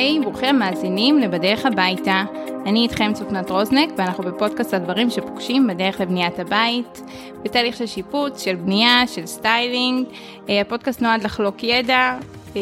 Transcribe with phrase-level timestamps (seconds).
[0.00, 2.24] היי, היי, ברוכים המאזינים לבדרך הביתה.
[2.66, 7.02] אני איתכם צופנת רוזנק, ואנחנו בפודקאסט הדברים שפוגשים בדרך לבניית הבית,
[7.42, 10.06] בתהליך של שיפוץ, של בנייה, של סטיילינג.
[10.48, 12.18] אה, הפודקאסט נועד לחלוק ידע
[12.56, 12.60] אה,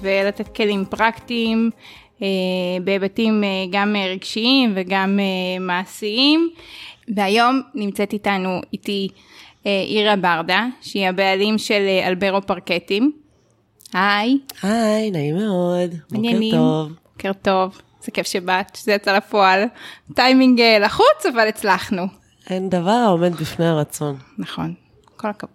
[0.00, 1.70] ולתת כלים פרקטיים
[2.22, 2.26] אה,
[2.84, 5.18] בהיבטים גם רגשיים וגם
[5.60, 6.50] מעשיים.
[7.16, 9.08] והיום נמצאת איתנו, איתי,
[9.66, 13.23] אירה ברדה, שהיא הבעלים של אלברו פרקטים.
[13.94, 14.38] היי.
[14.62, 15.94] היי, נעים מאוד.
[16.10, 16.92] בוקר טוב.
[17.12, 17.80] בוקר טוב.
[18.02, 19.64] זה כיף שבאת, שזה יצא לפועל.
[20.14, 22.02] טיימינג אה, לחוץ, אבל הצלחנו.
[22.50, 24.16] אין דבר העומד בפני הרצון.
[24.38, 24.74] נכון,
[25.16, 25.54] כל הכבוד.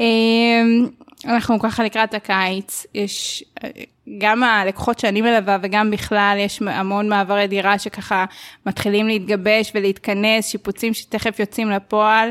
[0.00, 0.86] אמ,
[1.24, 3.70] אנחנו ככה לקראת הקיץ, יש אה,
[4.18, 8.24] גם הלקוחות שאני מלווה וגם בכלל יש המון מעברי דירה שככה
[8.66, 12.30] מתחילים להתגבש ולהתכנס, שיפוצים שתכף יוצאים לפועל.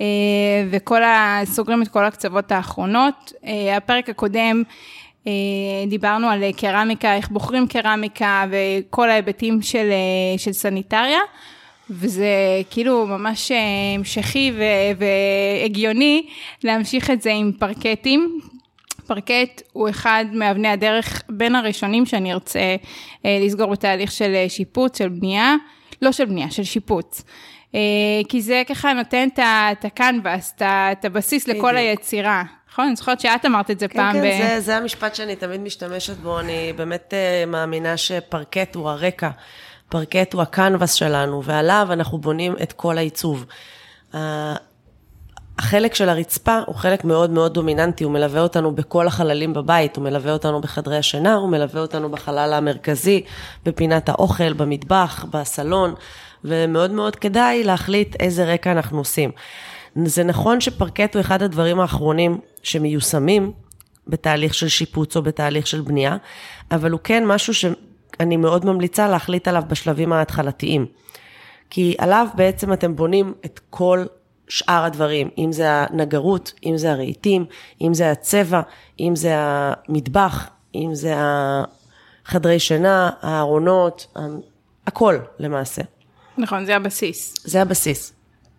[0.00, 0.06] אה,
[0.70, 1.40] וכל ה...
[1.44, 3.32] סוגרים את כל הקצוות האחרונות.
[3.46, 4.62] אה, הפרק הקודם
[5.26, 5.32] אה,
[5.88, 9.90] דיברנו על קרמיקה, איך בוחרים קרמיקה וכל ההיבטים של,
[10.36, 11.20] של סניטריה.
[11.90, 12.26] וזה
[12.70, 13.52] כאילו ממש
[13.98, 15.04] המשכי ו-
[15.64, 16.26] והגיוני
[16.64, 18.40] להמשיך את זה עם פרקטים.
[19.06, 22.76] פרקט הוא אחד מאבני הדרך בין הראשונים שאני ארצה
[23.24, 25.54] לסגור בתהליך של שיפוץ, של בנייה,
[26.02, 27.24] לא של בנייה, של שיפוץ.
[27.74, 27.80] אה,
[28.28, 32.42] כי זה ככה נותן את הקנבס, את הבסיס לכל היצירה.
[32.72, 32.86] נכון?
[32.86, 34.12] אני זוכרת שאת אמרת את זה כן, פעם.
[34.12, 38.90] כן, כן, זה, זה המשפט שאני תמיד משתמשת בו, אני באמת uh, מאמינה שפרקט הוא
[38.90, 39.30] הרקע,
[39.88, 43.44] פרקט הוא הקנבס שלנו, ועליו אנחנו בונים את כל העיצוב.
[44.12, 44.16] Uh,
[45.58, 50.04] החלק של הרצפה הוא חלק מאוד מאוד דומיננטי, הוא מלווה אותנו בכל החללים בבית, הוא
[50.04, 53.22] מלווה אותנו בחדרי השינה, הוא מלווה אותנו בחלל המרכזי,
[53.64, 55.94] בפינת האוכל, במטבח, בסלון.
[56.44, 59.30] ומאוד מאוד כדאי להחליט איזה רקע אנחנו עושים.
[60.04, 63.52] זה נכון שפרקט הוא אחד הדברים האחרונים שמיושמים
[64.06, 66.16] בתהליך של שיפוץ או בתהליך של בנייה,
[66.70, 70.86] אבל הוא כן משהו שאני מאוד ממליצה להחליט עליו בשלבים ההתחלתיים.
[71.70, 74.04] כי עליו בעצם אתם בונים את כל
[74.48, 77.44] שאר הדברים, אם זה הנגרות, אם זה הרהיטים,
[77.80, 78.60] אם זה הצבע,
[79.00, 81.14] אם זה המטבח, אם זה
[82.26, 84.16] החדרי שינה, הארונות,
[84.86, 85.82] הכל למעשה.
[86.38, 87.34] נכון, זה הבסיס.
[87.44, 88.12] זה הבסיס.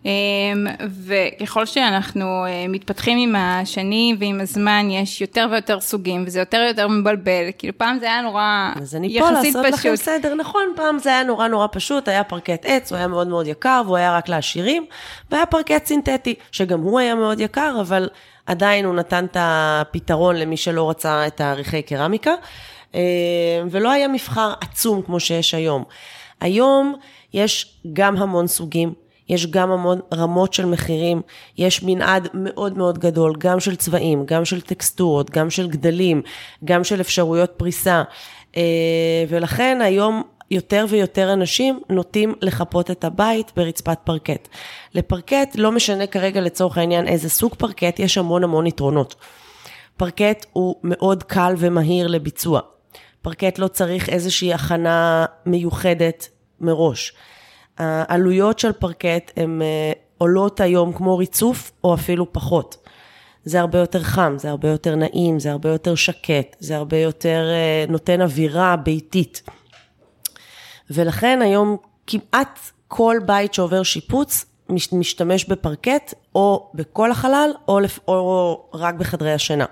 [0.06, 0.66] אמ,
[1.06, 6.88] וככל שאנחנו אה, מתפתחים עם השנים ועם הזמן, יש יותר ויותר סוגים, וזה יותר ויותר
[6.88, 7.50] מבלבל.
[7.58, 8.82] כאילו, פעם זה היה נורא יחסית פשוט.
[8.82, 12.64] אז אני פה לעשות לכם סדר, נכון, פעם זה היה נורא נורא פשוט, היה פרקט
[12.64, 14.86] עץ, הוא היה מאוד מאוד יקר, והוא היה רק לעשירים,
[15.30, 18.08] והיה פרקט סינתטי, שגם הוא היה מאוד יקר, אבל
[18.46, 22.34] עדיין הוא נתן את הפתרון למי שלא רצה את העריכי קרמיקה,
[22.94, 23.00] אמ,
[23.70, 25.84] ולא היה מבחר עצום כמו שיש היום.
[26.40, 26.94] היום
[27.34, 28.92] יש גם המון סוגים,
[29.28, 31.22] יש גם המון רמות של מחירים,
[31.58, 36.22] יש מנעד מאוד מאוד גדול, גם של צבעים, גם של טקסטורות, גם של גדלים,
[36.64, 38.02] גם של אפשרויות פריסה.
[38.56, 44.48] אה, ולכן היום יותר ויותר אנשים נוטים לחפות את הבית ברצפת פרקט.
[44.94, 49.14] לפרקט, לא משנה כרגע לצורך העניין איזה סוג פרקט, יש המון המון יתרונות.
[49.96, 52.60] פרקט הוא מאוד קל ומהיר לביצוע.
[53.22, 56.28] פרקט לא צריך איזושהי הכנה מיוחדת
[56.60, 57.12] מראש.
[57.78, 62.76] העלויות של פרקט הן אה, עולות היום כמו ריצוף או אפילו פחות.
[63.44, 67.44] זה הרבה יותר חם, זה הרבה יותר נעים, זה הרבה יותר שקט, זה הרבה יותר
[67.50, 69.42] אה, נותן אווירה ביתית.
[70.90, 74.44] ולכן היום כמעט כל בית שעובר שיפוץ
[74.92, 77.78] משתמש בפרקט או בכל החלל או,
[78.08, 79.66] או רק בחדרי השינה.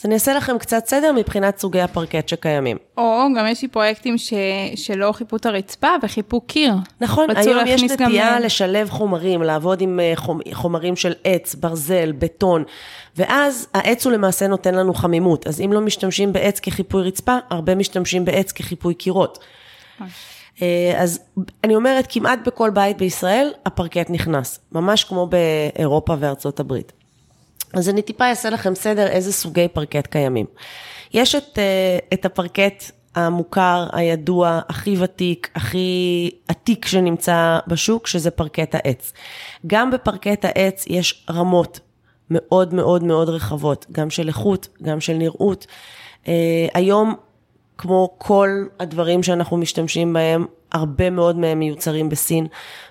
[0.00, 2.76] אז אני אעשה לכם קצת סדר מבחינת סוגי הפרקט שקיימים.
[2.96, 4.32] או גם יש לי פרויקטים ש...
[4.74, 6.74] שלא חיפו את הרצפה וחיפו קיר.
[7.00, 8.42] נכון, היום יש נטייה גם...
[8.42, 10.12] לשלב חומרים, לעבוד עם אה,
[10.52, 12.64] חומרים של עץ, ברזל, בטון,
[13.16, 15.46] ואז העץ הוא למעשה נותן לנו חמימות.
[15.46, 19.38] אז אם לא משתמשים בעץ כחיפוי רצפה, הרבה משתמשים בעץ כחיפוי קירות.
[20.62, 21.20] אה, אז
[21.64, 26.99] אני אומרת, כמעט בכל בית בישראל הפרקט נכנס, ממש כמו באירופה וארצות הברית.
[27.74, 30.46] אז אני טיפה אעשה לכם סדר איזה סוגי פרקט קיימים.
[31.14, 32.84] יש את, אה, את הפרקט
[33.14, 39.12] המוכר, הידוע, הכי ותיק, הכי עתיק שנמצא בשוק, שזה פרקט העץ.
[39.66, 41.80] גם בפרקט העץ יש רמות
[42.30, 45.66] מאוד מאוד מאוד רחבות, גם של איכות, גם של נראות.
[46.28, 47.14] אה, היום,
[47.78, 48.48] כמו כל
[48.80, 52.46] הדברים שאנחנו משתמשים בהם, הרבה מאוד מהם מיוצרים בסין,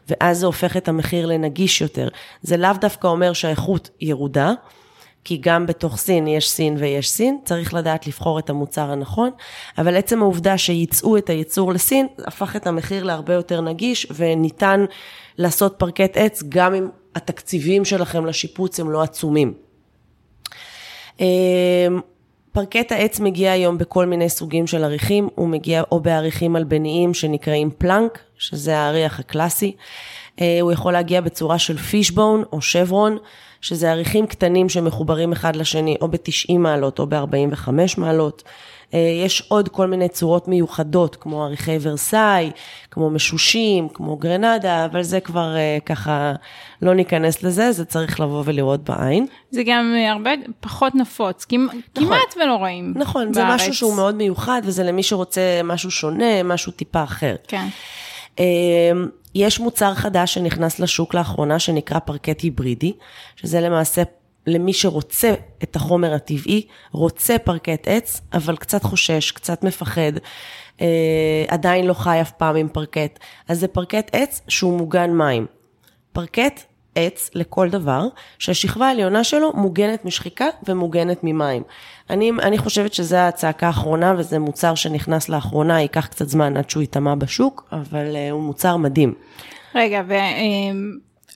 [0.08, 2.08] ואז זה הופך את המחיר לנגיש יותר.
[2.42, 4.54] זה לאו דווקא אומר שהאיכות ירודה,
[5.24, 9.30] כי גם בתוך סין יש סין ויש סין, צריך לדעת לבחור את המוצר הנכון,
[9.78, 14.86] אבל עצם העובדה שייצאו את הייצור לסין, הפך את המחיר להרבה יותר נגיש, וניתן
[15.38, 19.54] לעשות פרקט עץ גם אם התקציבים שלכם לשיפוץ הם לא עצומים.
[22.52, 27.70] פרקט העץ מגיע היום בכל מיני סוגים של עריכים, הוא מגיע או בעריכים מלבניים שנקראים
[27.78, 29.76] פלנק, שזה העריך הקלאסי.
[30.42, 33.18] אה, הוא יכול להגיע בצורה של פישבון או שברון,
[33.62, 38.44] שזה עריכים קטנים שמחוברים אחד לשני, או ב-90 מעלות או ב-45 מעלות.
[38.94, 42.52] אה, יש עוד כל מיני צורות מיוחדות, כמו עריכי ורסאי,
[42.92, 46.34] כמו משושים, כמו גרנדה, אבל זה כבר אה, ככה,
[46.82, 49.26] לא ניכנס לזה, זה צריך לבוא ולראות בעין.
[49.52, 53.36] זה גם הרבה פחות נפוץ, כמעט, נכון, כמעט ולא רואים נכון, בארץ.
[53.36, 57.36] זה משהו שהוא מאוד מיוחד, וזה למי שרוצה משהו שונה, משהו טיפה אחר.
[57.48, 57.68] כן.
[59.36, 62.94] יש מוצר חדש שנכנס לשוק לאחרונה שנקרא פרקט היברידי,
[63.36, 64.04] שזה למעשה
[64.50, 70.12] למי שרוצה את החומר הטבעי, רוצה פרקט עץ, אבל קצת חושש, קצת מפחד,
[70.82, 73.20] אה, עדיין לא חי אף פעם עם פרקט.
[73.48, 75.46] אז זה פרקט עץ שהוא מוגן מים.
[76.12, 76.64] פרקט
[76.96, 78.08] עץ לכל דבר,
[78.40, 81.64] שהשכבה העליונה שלו מוגנת משחיקה ומוגנת ממים.
[82.10, 86.82] אני, אני חושבת שזו הצעקה האחרונה וזה מוצר שנכנס לאחרונה, ייקח קצת זמן עד שהוא
[86.82, 89.14] ייטמע בשוק, אבל אה, הוא מוצר מדהים.
[89.76, 90.02] רגע,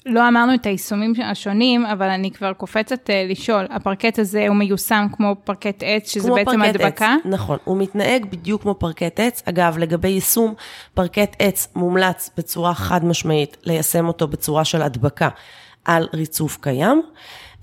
[0.07, 5.05] אה, אמרנו את היישומים השונים, אבל אני כבר קופצת אה, לשאול, הפרקט הזה הוא מיושם
[5.11, 7.15] כמו פרקט עץ, שזה בעצם הדבקה?
[7.19, 9.44] עץ, נכון, הוא מתנהג בדיוק כמו פרקט עץ.
[9.45, 10.53] אגב, לגבי יישום,
[10.94, 15.29] פרקט עץ מומלץ בצורה חד משמעית ליישם אותו בצורה של הדבקה
[15.85, 17.01] על ריצוף קיים.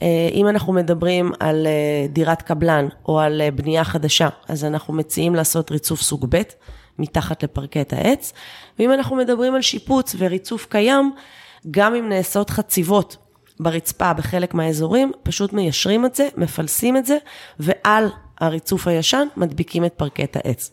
[0.02, 5.34] אה, אם אנחנו מדברים על אה, דירת קבלן או על בנייה חדשה, אז אנחנו מציעים
[5.34, 6.42] לעשות ריצוף סוג ב'
[6.98, 8.32] מתחת לפרקט העץ.
[8.78, 11.12] ואם אנחנו מדברים על שיפוץ וריצוף קיים,
[11.70, 13.16] גם אם נעשות חציבות
[13.60, 17.16] ברצפה בחלק מהאזורים, פשוט מיישרים את זה, מפלסים את זה,
[17.58, 18.08] ועל
[18.40, 20.70] הריצוף הישן מדביקים את פרקט העץ.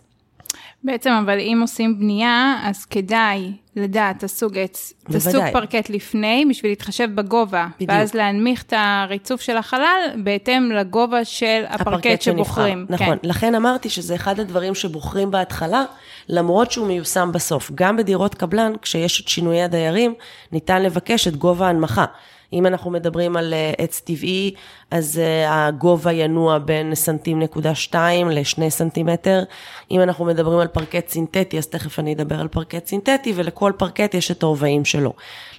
[0.83, 6.45] בעצם, אבל אם עושים בנייה, אז כדאי לדעת את הסוג עץ, את הסוג פרקט לפני,
[6.49, 7.67] בשביל להתחשב בגובה.
[7.75, 7.91] בדיוק.
[7.91, 12.85] ואז להנמיך את הריצוף של החלל בהתאם לגובה של הפרקט, הפרקט שבוחרים.
[12.87, 13.03] שנבחר.
[13.03, 13.29] נכון, כן.
[13.29, 15.83] לכן אמרתי שזה אחד הדברים שבוחרים בהתחלה,
[16.29, 17.71] למרות שהוא מיושם בסוף.
[17.75, 20.13] גם בדירות קבלן, כשיש את שינויי הדיירים,
[20.51, 22.05] ניתן לבקש את גובה ההנמכה.
[22.53, 24.53] אם אנחנו מדברים על אה, עץ טבעי,
[24.91, 29.43] אז אה, הגובה ינוע בין סנטים נקודה שתיים לשני סנטימטר.
[29.91, 34.13] אם אנחנו מדברים על פרקט סינתטי, אז תכף אני אדבר על פרקט סינתטי, ולכל פרקט
[34.13, 35.13] יש את העוביים שלו.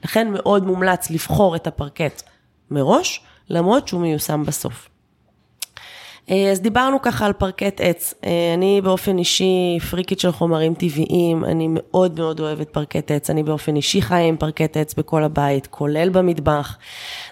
[0.04, 2.22] לכן מאוד מומלץ לבחור את הפרקט
[2.70, 3.20] מראש,
[3.50, 4.88] למרות שהוא מיושם בסוף.
[6.30, 8.14] אה, אז דיברנו ככה על פרקט עץ.
[8.24, 13.30] אה, אני באופן אישי פריקית של חומרים טבעיים, אני מאוד מאוד אוהבת פרקט עץ.
[13.30, 16.76] אני באופן אישי חיה עם פרקט עץ בכל הבית, כולל במטבח.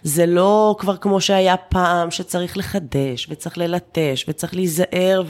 [0.03, 5.23] זה לא כבר כמו שהיה פעם, שצריך לחדש, וצריך ללטש, וצריך להיזהר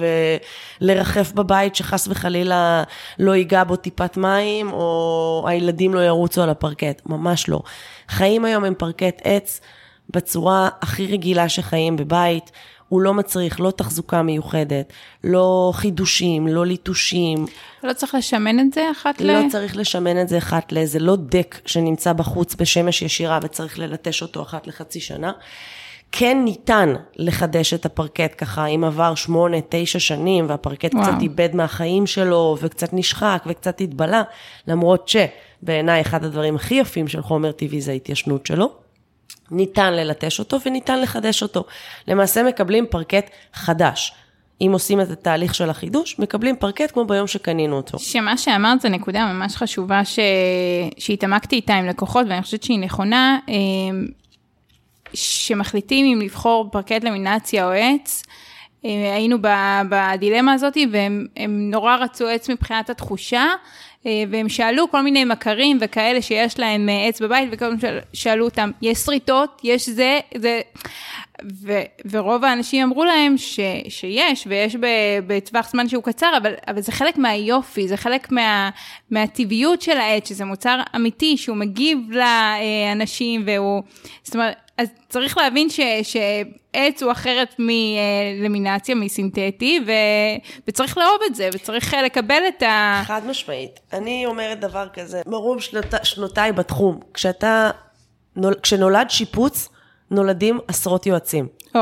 [0.80, 2.82] ולרחף בבית, שחס וחלילה
[3.18, 7.02] לא ייגע בו טיפת מים, או הילדים לא ירוצו על הפרקט.
[7.06, 7.60] ממש לא.
[8.08, 9.60] חיים היום עם פרקט עץ
[10.10, 12.50] בצורה הכי רגילה שחיים בבית.
[12.88, 14.92] הוא לא מצריך לא תחזוקה מיוחדת,
[15.24, 17.46] לא חידושים, לא ליטושים.
[17.82, 19.44] לא צריך לשמן את זה אחת לא ל...
[19.44, 20.84] לא צריך לשמן את זה אחת ל...
[20.84, 25.32] זה לא דק שנמצא בחוץ בשמש ישירה וצריך ללטש אותו אחת לחצי שנה.
[26.12, 31.04] כן ניתן לחדש את הפרקט ככה, אם עבר שמונה, תשע שנים והפרקט וואו.
[31.04, 34.22] קצת איבד מהחיים שלו וקצת נשחק וקצת התבלה,
[34.66, 38.85] למרות שבעיניי אחד הדברים הכי יפים של חומר טבעי זה ההתיישנות שלו.
[39.50, 41.64] ניתן ללטש אותו וניתן לחדש אותו.
[42.08, 44.12] למעשה מקבלים פרקט חדש.
[44.60, 47.98] אם עושים את התהליך של החידוש, מקבלים פרקט כמו ביום שקנינו אותו.
[47.98, 50.18] שמה שאמרת זה נקודה ממש חשובה ש...
[50.98, 54.06] שהתעמקתי איתה עם לקוחות, ואני חושבת שהיא נכונה, אמ,
[55.14, 58.34] שמחליטים אם לבחור פרקט למינציה או עץ, אה,
[59.14, 59.36] היינו
[59.88, 61.26] בדילמה הזאת, והם
[61.70, 63.44] נורא רצו עץ מבחינת התחושה,
[64.06, 68.44] אה, והם שאלו כל מיני מכרים וכאלה שיש להם אה, עץ בבית, וכל מיני שאלו
[68.44, 70.60] אותם, יש שריטות, יש זה, זה...
[71.62, 71.72] ו,
[72.10, 74.76] ורוב האנשים אמרו להם ש, שיש, ויש
[75.26, 78.70] בטווח זמן שהוא קצר, אבל, אבל זה חלק מהיופי, זה חלק מה,
[79.10, 83.82] מהטבעיות של העץ, שזה מוצר אמיתי, שהוא מגיב לאנשים, והוא,
[84.22, 89.90] זאת אומרת, אז צריך להבין ש, שעץ הוא אחרת מלמינציה, מסינתטי, ו,
[90.68, 93.02] וצריך לאהוב את זה, וצריך לקבל את ה...
[93.04, 93.80] חד משמעית.
[93.92, 97.70] אני אומרת דבר כזה, מרוב שנות, שנותיי בתחום, כשאתה,
[98.62, 99.68] כשנולד שיפוץ,
[100.10, 101.46] נולדים עשרות יועצים.
[101.76, 101.78] Oh.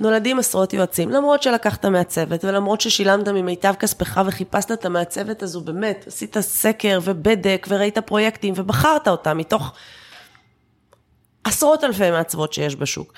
[0.00, 6.04] נולדים עשרות יועצים, למרות שלקחת מעצבת, ולמרות ששילמת ממיטב כספך וחיפשת את המעצבת הזו, באמת,
[6.06, 9.72] עשית סקר ובדק וראית פרויקטים ובחרת אותה מתוך
[11.46, 13.12] עשרות אלפי מעצבות שיש בשוק.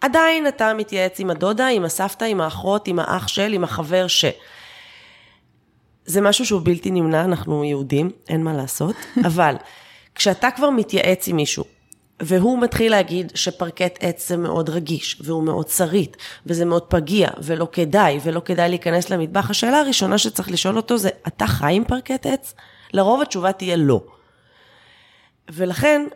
[0.00, 4.24] עדיין אתה מתייעץ עם הדודה, עם הסבתא, עם האחות, עם האח של, עם החבר ש...
[6.04, 8.96] זה משהו שהוא בלתי נמנע, אנחנו יהודים, אין מה לעשות,
[9.28, 9.54] אבל
[10.14, 11.64] כשאתה כבר מתייעץ עם מישהו,
[12.20, 17.68] והוא מתחיל להגיד שפרקט עץ זה מאוד רגיש, והוא מאוד שריט, וזה מאוד פגיע, ולא
[17.72, 19.50] כדאי, ולא כדאי להיכנס למטבח.
[19.50, 22.54] השאלה הראשונה שצריך לשאול אותו זה, אתה חי עם פרקט עץ?
[22.92, 24.00] לרוב התשובה תהיה לא.
[25.50, 26.06] ולכן,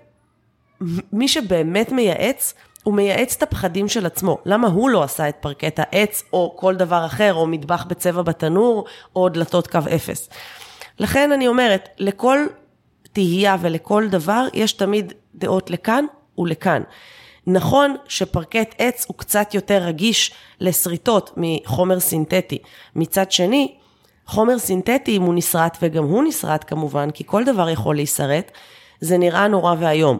[1.12, 4.38] מי שבאמת מייעץ, הוא מייעץ את הפחדים של עצמו.
[4.44, 8.84] למה הוא לא עשה את פרקט העץ, או כל דבר אחר, או מטבח בצבע בתנור,
[9.16, 10.28] או דלתות קו אפס.
[10.98, 12.38] לכן אני אומרת, לכל
[13.12, 16.04] תהייה ולכל דבר יש תמיד דעות לכאן
[16.38, 16.82] ולכאן.
[17.46, 22.58] נכון שפרקט עץ הוא קצת יותר רגיש לשריטות מחומר סינתטי.
[22.96, 23.74] מצד שני,
[24.26, 28.50] חומר סינתטי, אם הוא נסרט, וגם הוא נסרט כמובן, כי כל דבר יכול להישרט,
[29.00, 30.18] זה נראה נורא ואיום.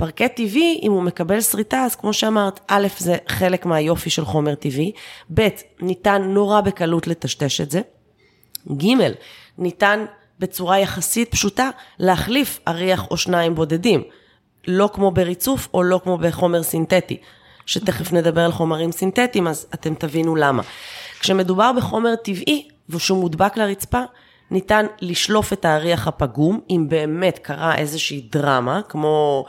[0.00, 4.54] פרקט טבעי, אם הוא מקבל שריטה, אז כמו שאמרת, א', זה חלק מהיופי של חומר
[4.54, 4.92] טבעי,
[5.34, 5.48] ב',
[5.80, 7.80] ניתן נורא בקלות לטשטש את זה,
[8.76, 8.86] ג',
[9.58, 10.04] ניתן
[10.38, 14.02] בצורה יחסית פשוטה להחליף אריח או שניים בודדים,
[14.66, 17.16] לא כמו בריצוף או לא כמו בחומר סינתטי,
[17.66, 20.62] שתכף נדבר על חומרים סינתטיים, אז אתם תבינו למה.
[21.20, 24.02] כשמדובר בחומר טבעי, ושהוא מודבק לרצפה,
[24.50, 29.44] ניתן לשלוף את האריח הפגום, אם באמת קרה איזושהי דרמה, כמו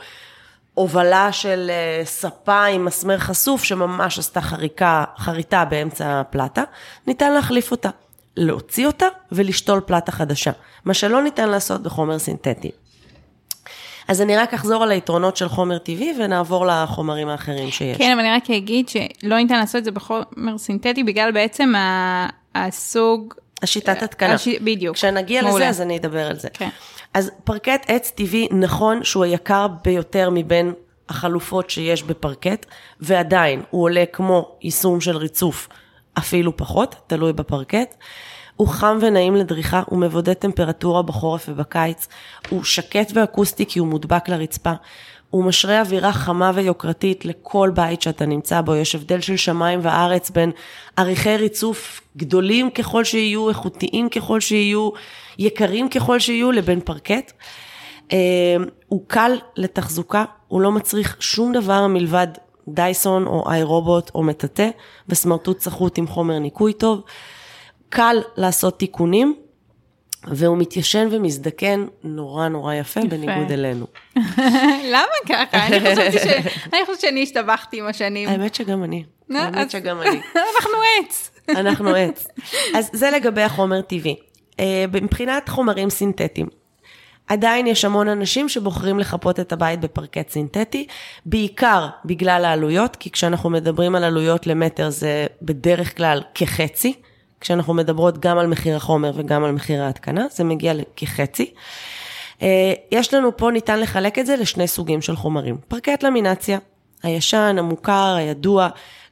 [0.74, 6.62] הובלה של אה, ספה עם מסמר חשוף שממש עשתה חריקה, חריטה באמצע הפלטה,
[7.06, 7.90] ניתן להחליף אותה,
[8.36, 10.50] להוציא אותה ולשתול פלטה חדשה,
[10.84, 12.70] מה שלא ניתן לעשות בחומר סינתטי.
[14.08, 17.96] אז אני רק אחזור על היתרונות של חומר טבעי ונעבור לחומרים האחרים שיש.
[17.98, 21.72] כן, אבל אני רק אגיד שלא ניתן לעשות את זה בחומר סינתטי בגלל בעצם
[22.54, 23.34] הסוג...
[23.62, 24.34] השיטת התקנה.
[24.34, 24.48] הש...
[24.48, 24.96] בדיוק.
[24.96, 25.56] כשנגיע מעולה.
[25.56, 26.48] לזה אז אני אדבר על זה.
[26.52, 26.68] כן.
[27.14, 30.72] אז פרקט עץ טבעי נכון שהוא היקר ביותר מבין
[31.08, 32.66] החלופות שיש בפרקט,
[33.00, 35.68] ועדיין הוא עולה כמו יישום של ריצוף,
[36.18, 37.94] אפילו פחות, תלוי בפרקט.
[38.56, 42.08] הוא חם ונעים לדריכה, הוא מבודד טמפרטורה בחורף ובקיץ,
[42.48, 44.72] הוא שקט ואקוסטי כי הוא מודבק לרצפה,
[45.32, 50.30] הוא משרה אווירה חמה ויוקרתית לכל בית שאתה נמצא בו, יש הבדל של שמיים וארץ
[50.30, 50.50] בין
[50.96, 54.90] עריכי ריצוף גדולים ככל שיהיו, איכותיים ככל שיהיו,
[55.38, 57.32] יקרים ככל שיהיו, לבין פרקט.
[58.12, 58.56] אה,
[58.88, 62.28] הוא קל לתחזוקה, הוא לא מצריך שום דבר מלבד
[62.68, 64.68] דייסון או איי רובוט או מטאטא
[65.08, 67.02] וסמרטוט צחות עם חומר ניקוי טוב.
[67.88, 69.34] קל לעשות תיקונים,
[70.26, 73.08] והוא מתיישן ומזדקן נורא נורא יפה, יפה.
[73.08, 73.86] בניגוד אלינו.
[74.92, 75.66] למה ככה?
[75.66, 76.26] אני חשבתי ש...
[76.72, 78.28] אני חושבת שאני השתבחתי עם השנים.
[78.28, 79.04] האמת שגם אני.
[79.30, 80.20] האמת שגם אני.
[80.54, 81.30] אנחנו עץ.
[81.48, 82.28] אנחנו עץ.
[82.74, 84.16] אז זה לגבי החומר טבעי.
[84.60, 86.46] אה, מבחינת חומרים סינתטיים,
[87.26, 90.86] עדיין יש המון אנשים שבוחרים לחפות את הבית בפרקט סינתטי,
[91.26, 96.94] בעיקר בגלל העלויות, כי כשאנחנו מדברים על עלויות למטר זה בדרך כלל כחצי,
[97.42, 101.54] כשאנחנו מדברות גם על מחיר החומר וגם על מחיר ההתקנה, זה מגיע לכחצי.
[102.42, 105.56] אה, יש לנו פה, ניתן לחלק את זה לשני סוגים של חומרים.
[105.68, 106.58] פרקט למינציה,
[107.02, 108.68] הישן, המוכר, הידוע,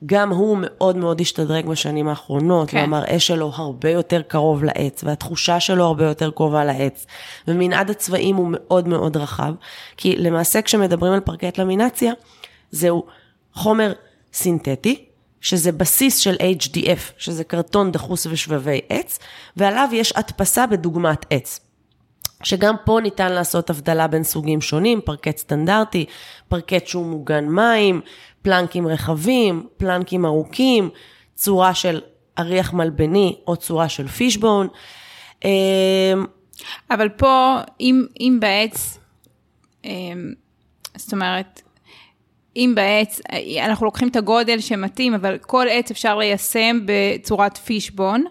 [0.07, 2.77] גם הוא מאוד מאוד השתדרג בשנים האחרונות, כן.
[2.77, 2.81] כן.
[2.81, 7.07] והמראה שלו הרבה יותר קרוב לעץ, והתחושה שלו הרבה יותר קרובה לעץ,
[7.49, 9.55] ומנעד הצבעים הוא מאוד מאוד רחב,
[9.97, 12.13] כי למעשה כשמדברים על פרקט למינציה,
[12.71, 13.05] זהו
[13.55, 13.93] חומר
[14.33, 15.05] סינתטי,
[15.41, 19.19] שזה בסיס של HDF, שזה קרטון דחוס ושבבי עץ,
[19.57, 21.61] ועליו יש הדפסה בדוגמת עץ.
[22.43, 26.05] שגם פה ניתן לעשות הבדלה בין סוגים שונים, פרקט סטנדרטי,
[26.49, 28.01] פרקט שהוא מוגן מים,
[28.43, 30.91] פלנקים רחבים, פלנקים ארוכים,
[31.35, 32.01] צורה של
[32.39, 34.69] אריח מלבני או צורה של פישבון.
[35.45, 35.51] אמ,
[36.91, 38.99] אבל פה, אם, אם בעץ,
[39.85, 40.33] אמ,
[40.97, 41.63] זאת אומרת,
[42.57, 43.21] אם בעץ,
[43.65, 48.25] אנחנו לוקחים את הגודל שמתאים, אבל כל עץ אפשר ליישם בצורת פישבון,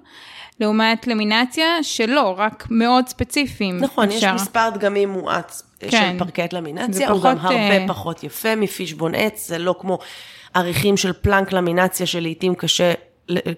[0.59, 3.77] לעומת למינציה שלא, רק מאוד ספציפיים.
[3.77, 4.33] נכון, יש אפשר.
[4.33, 5.89] מספר דגמים מואץ כן.
[5.89, 9.99] של פרקט למינציה, זה הוא גם הרבה אה, פחות יפה מפישבון עץ, זה לא כמו
[10.53, 12.93] עריכים של פלנק למינציה שלעיתים קשה,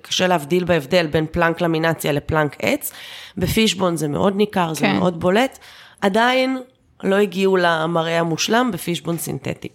[0.02, 2.92] קשה להבדיל בהבדל בין פלנק למינציה לפלנק עץ.
[3.38, 4.96] בפישבון זה מאוד ניכר, זה כן.
[4.96, 5.60] מאוד בולט.
[6.02, 6.58] עדיין
[7.04, 9.68] לא הגיעו למראה המושלם בפישבון סינתטי.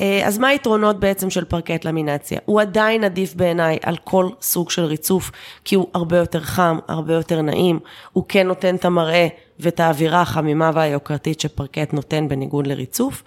[0.00, 2.38] אה, אז מה היתרונות בעצם של פרקט למינציה?
[2.44, 5.30] הוא עדיין עדיף בעיניי על כל סוג של ריצוף,
[5.64, 7.78] כי הוא הרבה יותר חם, הרבה יותר נעים,
[8.12, 9.28] הוא כן נותן את המראה
[9.60, 13.22] ואת האווירה החמימה והיוקרתית שפרקט נותן בניגוד לריצוף.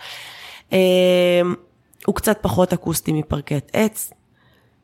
[0.73, 0.77] אה,
[2.05, 4.13] הוא קצת פחות אקוסטי מפרקט עץ,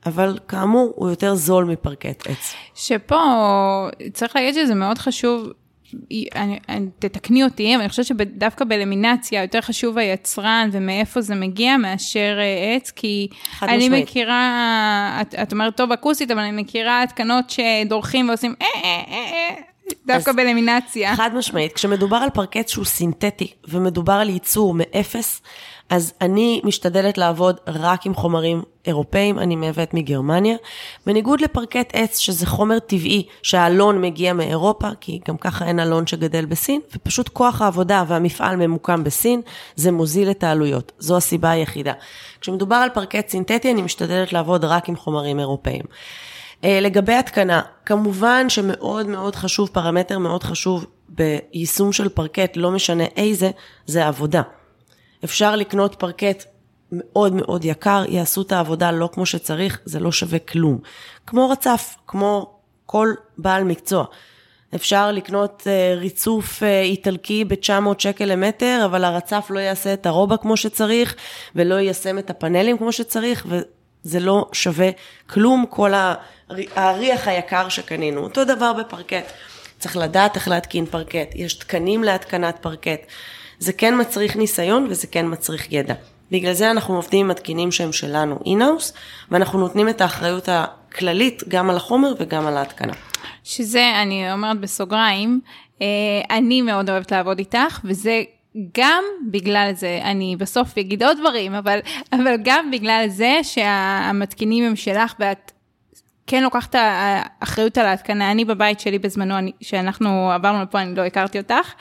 [0.05, 2.53] אבל כאמור, הוא יותר זול מפרקט עץ.
[2.75, 3.21] שפה
[4.13, 5.49] צריך להגיד שזה מאוד חשוב,
[6.35, 11.77] אני, אני, תתקני אותי, אבל אני חושבת שדווקא בלמינציה יותר חשוב היצרן ומאיפה זה מגיע
[11.77, 13.27] מאשר אה, עץ, כי
[13.61, 14.03] אני משמעית.
[14.03, 19.15] מכירה, את, את אומרת טוב אקוסטית, אבל אני מכירה התקנות שדורכים ועושים אה אה אה
[19.15, 19.61] אה,
[20.05, 21.15] דווקא בלמינציה.
[21.15, 25.41] חד משמעית, כשמדובר על פרקט שהוא סינתטי ומדובר על ייצור מאפס,
[25.89, 30.55] אז אני משתדלת לעבוד רק עם חומרים אירופאים, אני מייבאת מגרמניה,
[31.05, 36.45] בניגוד לפרקט עץ, שזה חומר טבעי, שהאלון מגיע מאירופה, כי גם ככה אין אלון שגדל
[36.45, 39.41] בסין, ופשוט כוח העבודה והמפעל ממוקם בסין,
[39.75, 40.91] זה מוזיל את העלויות.
[40.99, 41.93] זו הסיבה היחידה.
[42.41, 45.83] כשמדובר על פרקט סינתטי, אני משתדלת לעבוד רק עם חומרים אירופאים.
[46.63, 53.03] אה, לגבי התקנה, כמובן שמאוד מאוד חשוב, פרמטר מאוד חשוב ביישום של פרקט, לא משנה
[53.15, 53.51] איזה,
[53.85, 54.41] זה עבודה.
[55.23, 56.43] אפשר לקנות פרקט
[56.91, 60.79] מאוד מאוד יקר, יעשו את העבודה לא כמו שצריך, זה לא שווה כלום.
[61.27, 64.05] כמו רצף, כמו כל בעל מקצוע.
[64.75, 70.37] אפשר לקנות uh, ריצוף uh, איטלקי ב-900 שקל למטר, אבל הרצף לא יעשה את הרובע
[70.37, 71.15] כמו שצריך,
[71.55, 74.89] ולא יישם את הפאנלים כמו שצריך, וזה לא שווה
[75.29, 75.93] כלום, כל
[76.49, 78.21] האריח היקר שקנינו.
[78.21, 79.31] אותו דבר בפרקט.
[79.79, 83.01] צריך לדעת איך להתקין פרקט, יש תקנים להתקנת פרקט.
[83.59, 85.93] זה כן מצריך ניסיון וזה כן מצריך ידע.
[86.31, 88.93] בגלל זה אנחנו עובדים עם מתקינים שהם שלנו אינאוס,
[89.31, 92.93] ואנחנו נותנים את האחריות הכללית גם על החומר וגם על ההתקנה.
[93.43, 95.41] שזה, אני אומרת בסוגריים,
[95.81, 95.87] אה,
[96.37, 98.23] אני מאוד אוהבת לעבוד איתך, וזה
[98.77, 101.79] גם בגלל זה, אני בסוף אגיד עוד דברים, אבל,
[102.13, 105.51] אבל גם בגלל זה שהמתקינים הם שלך ואת
[106.27, 106.75] כן לוקחת
[107.39, 108.31] אחריות על ההתקנה.
[108.31, 111.73] אני בבית שלי בזמנו, כשאנחנו עברנו לפה, אני לא הכרתי אותך,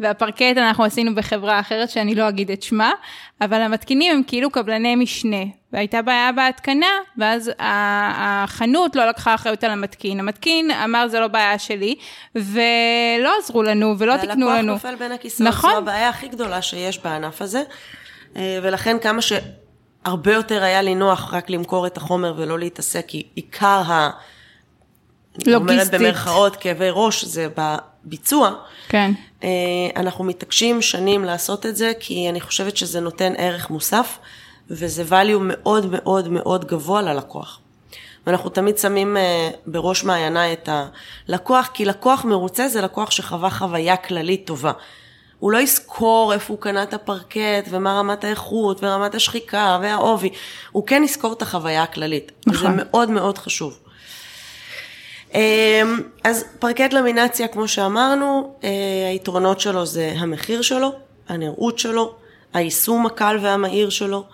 [0.00, 2.92] והפרקט אנחנו עשינו בחברה אחרת שאני לא אגיד את שמה,
[3.40, 6.86] אבל המתקינים הם כאילו קבלני משנה, והייתה בעיה בהתקנה,
[7.18, 10.20] ואז החנות לא לקחה אחריות על המתקין.
[10.20, 11.94] המתקין אמר זה לא בעיה שלי,
[12.34, 14.46] ולא עזרו לנו ולא תיקנו לנו.
[14.46, 15.70] והלקוח נופל בין הכיסאות, נכון.
[15.70, 17.62] זו הבעיה הכי גדולה שיש בענף הזה,
[18.36, 19.32] אה, ולכן כמה ש...
[20.04, 24.10] הרבה יותר היה לי נוח רק למכור את החומר ולא להתעסק, כי עיקר ה...
[25.46, 25.54] לוגיסטית.
[25.54, 27.48] אומרת במרכאות כאבי ראש, זה
[28.04, 28.54] בביצוע.
[28.88, 29.12] כן.
[29.44, 29.48] אה,
[29.96, 34.18] אנחנו מתעקשים שנים לעשות את זה, כי אני חושבת שזה נותן ערך מוסף,
[34.70, 37.60] וזה value מאוד מאוד מאוד גבוה ללקוח.
[38.26, 40.68] ואנחנו תמיד שמים אה, בראש מעייני את
[41.28, 44.72] הלקוח, כי לקוח מרוצה זה לקוח שחווה חוויה כללית טובה.
[45.38, 50.30] הוא לא יזכור איפה הוא קנה את הפרקט, ומה רמת האיכות, ורמת השחיקה, והעובי.
[50.72, 52.32] הוא כן יזכור את החוויה הכללית.
[52.46, 52.70] נכון.
[52.72, 53.78] וזה מאוד מאוד חשוב.
[55.34, 58.68] אמ, אז פרקט למינציה, כמו שאמרנו, אה,
[59.10, 60.92] היתרונות שלו זה המחיר שלו,
[61.28, 62.14] הנראות שלו,
[62.54, 64.24] היישום הקל והמהיר שלו,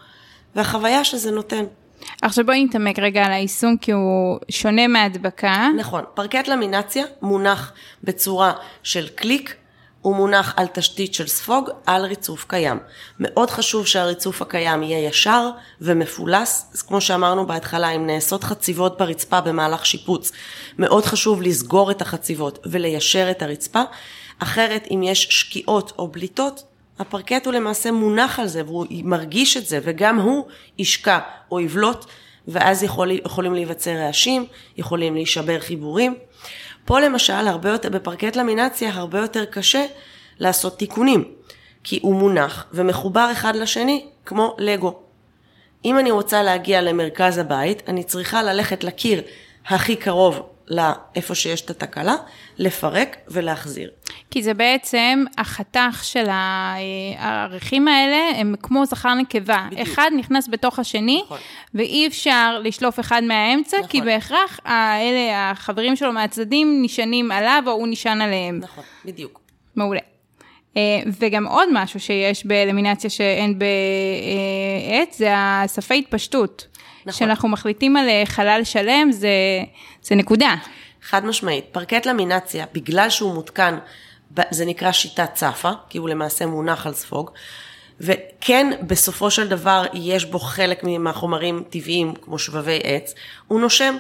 [0.55, 1.65] והחוויה שזה נותן.
[2.23, 5.69] עכשיו בואי נתעמק רגע על היישום כי הוא שונה מהדבקה.
[5.77, 7.73] נכון, פרקט למינציה מונח
[8.05, 9.55] בצורה של קליק,
[10.07, 12.79] הוא מונח על תשתית של ספוג על ריצוף קיים.
[13.21, 19.41] מאוד חשוב שהריצוף הקיים יהיה ישר ומפולס, אז כמו שאמרנו בהתחלה, אם נעשות חציבות ברצפה
[19.41, 20.33] במהלך שיפוץ,
[20.79, 23.83] מאוד חשוב לסגור את החציבות וליישר את הרצפה,
[24.39, 26.63] אחרת אם יש שקיעות או בליטות,
[26.99, 30.47] הפרקט הוא למעשה מונח על זה והוא מרגיש את זה וגם הוא
[30.79, 31.19] ישקע
[31.51, 32.05] או יבלוט
[32.49, 36.15] ואז יכול, יכולים להיווצר רעשים, יכולים להישבר חיבורים.
[36.87, 39.87] פה למשל, הרבה יותר, בפרקט למינציה הרבה יותר קשה
[40.39, 41.25] לעשות תיקונים,
[41.85, 44.99] כי הוא מונח ומחובר אחד לשני כמו לגו.
[45.85, 49.23] אם אני רוצה להגיע למרכז הבית, אני צריכה ללכת לקיר
[49.67, 52.15] הכי קרוב לאיפה שיש את התקלה,
[52.59, 53.91] לפרק ולהחזיר.
[54.31, 59.67] כי זה בעצם החתך של הערכים האלה, הם כמו זכר נקבה.
[59.71, 59.89] בדיוק.
[59.89, 61.39] אחד נכנס בתוך השני, נכון.
[61.75, 63.89] ואי אפשר לשלוף אחד מהאמצע, נכון.
[63.89, 68.59] כי בהכרח האלה, החברים שלו מהצדדים נשענים עליו, או הוא נשען עליהם.
[68.63, 69.41] נכון, בדיוק.
[69.77, 70.16] מעולה.
[70.77, 70.83] אה,
[71.21, 76.67] וגם עוד משהו שיש באלמינציה שאין בעט, זה הספי התפשטות.
[77.01, 77.13] נכון.
[77.13, 79.29] כשאנחנו מחליטים על אה, חלל שלם, זה,
[80.03, 80.55] זה נקודה.
[81.03, 81.65] חד משמעית.
[81.73, 83.79] פרקט למינציה, בגלל שהוא מותקן,
[84.51, 87.31] זה נקרא שיטת צפה, כי הוא למעשה מונח על ספוג,
[88.01, 93.15] וכן, בסופו של דבר, יש בו חלק מהחומרים טבעיים, כמו שבבי עץ,
[93.49, 93.97] הוא נושם.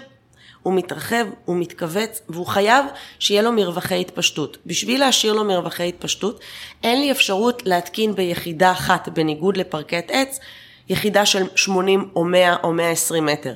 [0.66, 2.84] הוא מתרחב, הוא מתכווץ, והוא חייב
[3.18, 4.58] שיהיה לו מרווחי התפשטות.
[4.66, 6.40] בשביל להשאיר לו מרווחי התפשטות,
[6.82, 10.40] אין לי אפשרות להתקין ביחידה אחת, בניגוד לפרקט עץ,
[10.88, 13.52] יחידה של 80 או 100 או 120 מטר.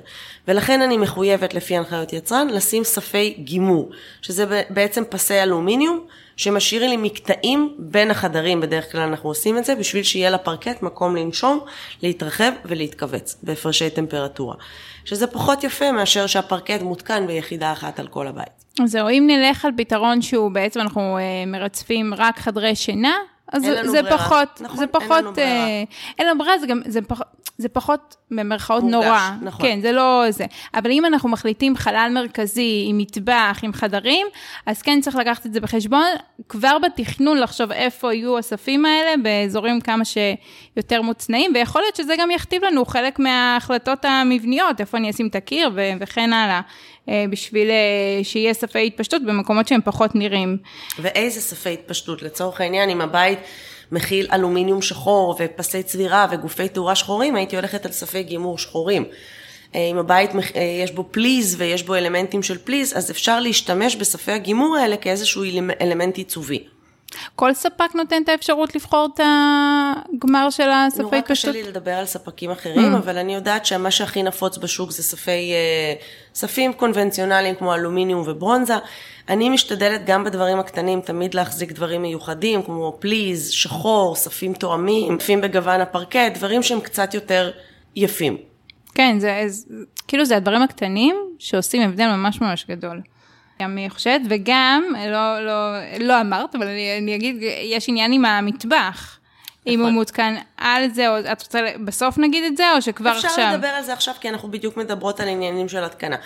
[0.48, 3.90] ולכן אני מחויבת לפי הנחיות יצרן לשים ספי גימור,
[4.22, 6.06] שזה בעצם פסי אלומיניום
[6.40, 11.16] שמשאירים לי מקטעים בין החדרים, בדרך כלל אנחנו עושים את זה, בשביל שיהיה לפרקט מקום
[11.16, 11.60] לנשום,
[12.02, 14.54] להתרחב ולהתכווץ בהפרשי טמפרטורה.
[15.04, 18.64] שזה פחות יפה מאשר שהפרקט מותקן ביחידה אחת על כל הבית.
[18.84, 23.14] זהו, אם נלך על פתרון שהוא בעצם אנחנו אה, מרצפים רק חדרי שינה,
[23.52, 25.66] אז זה, זה פחות, נכון, זה פחות, אין לנו ברירה.
[25.66, 25.82] אה,
[26.18, 27.26] אין לנו ברירה, זה גם, זה פחות,
[27.58, 29.30] זה פחות במרכאות מורגש, נורא.
[29.42, 29.66] נכון.
[29.66, 30.44] כן, זה לא זה.
[30.74, 34.26] אבל אם אנחנו מחליטים חלל מרכזי עם מטבח, עם חדרים,
[34.66, 36.06] אז כן צריך לקחת את זה בחשבון.
[36.48, 42.30] כבר בתכנון לחשוב איפה יהיו הספים האלה, באזורים כמה שיותר מוצנעים, ויכול להיות שזה גם
[42.30, 46.60] יכתיב לנו חלק מההחלטות המבניות, איפה אני אשים את הקיר וכן הלאה, אה,
[47.30, 47.74] בשביל אה,
[48.24, 50.56] שיהיה ספי התפשטות במקומות שהם פחות נראים.
[50.98, 53.38] ואיזה ספי התפשטות, לצורך העניין, אם הבית
[53.92, 59.04] מכיל אלומיניום שחור ופסי צבירה וגופי תאורה שחורים, הייתי הולכת על ספי גימור שחורים.
[59.74, 63.96] אה, אם הבית אה, יש בו פליז ויש בו אלמנטים של פליז, אז אפשר להשתמש
[63.96, 66.64] בספי הגימור האלה כאיזשהו אלמ- אלמנט עיצובי.
[67.36, 71.50] כל ספק נותן את האפשרות לבחור את הגמר של הספי נורא התפשטות?
[71.54, 72.98] קשה לי לדבר על ספקים אחרים, Mm.
[72.98, 75.94] אבל אני יודעת שמה שהכי נפוץ בשוק זה ספי, אה,
[76.34, 78.74] ספים קונבנציונליים כמו אלומיניום וברונזה.
[79.28, 85.40] אני משתדלת גם בדברים הקטנים תמיד להחזיק דברים מיוחדים, כמו פליז, שחור, ספים תואמים, ספים
[85.40, 87.50] בגוון הפרקט, דברים שהם קצת יותר
[87.96, 88.36] יפים.
[88.94, 89.64] כן, זה, זה,
[90.08, 93.00] כאילו זה הדברים הקטנים שעושים הבדל ממש ממש גדול.
[93.60, 98.24] גם אני חושבת, וגם, לא, לא, לא אמרת, אבל אני, אני אגיד, יש עניין עם
[98.24, 99.16] המטבח.
[99.66, 99.94] אם הוא נכון.
[99.94, 103.50] מותקן על זה, או את רוצה בסוף נגיד את זה, או שכבר אפשר עכשיו?
[103.54, 106.16] לדבר על זה עכשיו, כי אנחנו בדיוק מדברות על עניינים של התקנה.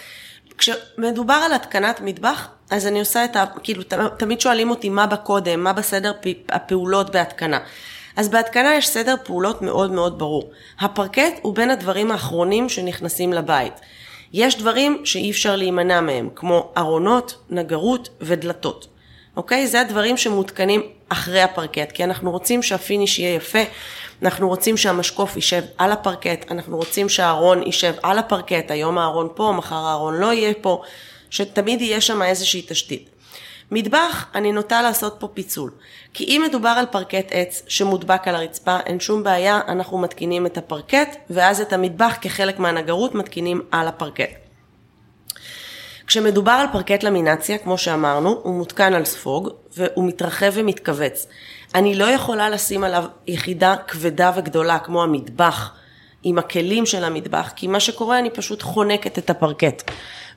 [0.58, 3.44] כשמדובר על התקנת מטבח, אז אני עושה את ה...
[3.62, 3.82] כאילו,
[4.18, 6.12] תמיד שואלים אותי מה בקודם, מה בסדר
[6.48, 7.58] הפעולות בהתקנה.
[8.16, 10.50] אז בהתקנה יש סדר פעולות מאוד מאוד ברור.
[10.80, 13.80] הפרקט הוא בין הדברים האחרונים שנכנסים לבית.
[14.36, 18.86] יש דברים שאי אפשר להימנע מהם, כמו ארונות, נגרות ודלתות.
[19.36, 19.66] אוקיי?
[19.66, 23.58] זה הדברים שמותקנים אחרי הפרקט, כי אנחנו רוצים שהפיניש יהיה יפה,
[24.22, 29.54] אנחנו רוצים שהמשקוף יישב על הפרקט, אנחנו רוצים שהארון יישב על הפרקט, היום הארון פה,
[29.56, 30.82] מחר הארון לא יהיה פה,
[31.30, 33.08] שתמיד יהיה שם איזושהי תשתית.
[33.74, 35.70] מטבח, אני נוטה לעשות פה פיצול.
[36.12, 40.58] כי אם מדובר על פרקט עץ שמודבק על הרצפה, אין שום בעיה, אנחנו מתקינים את
[40.58, 44.30] הפרקט, ואז את המטבח כחלק מהנגרות מתקינים על הפרקט.
[46.06, 51.26] כשמדובר על פרקט למינציה, כמו שאמרנו, הוא מותקן על ספוג, והוא מתרחב ומתכווץ.
[51.74, 55.72] אני לא יכולה לשים עליו יחידה כבדה וגדולה, כמו המטבח,
[56.24, 59.90] עם הכלים של המטבח, כי מה שקורה, אני פשוט חונקת את הפרקט.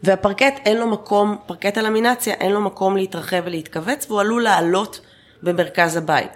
[0.03, 4.99] והפרקט אין לו מקום, פרקט הלמינציה, אין לו מקום להתרחב ולהתכווץ, והוא עלול לעלות
[5.43, 6.31] במרכז הבית.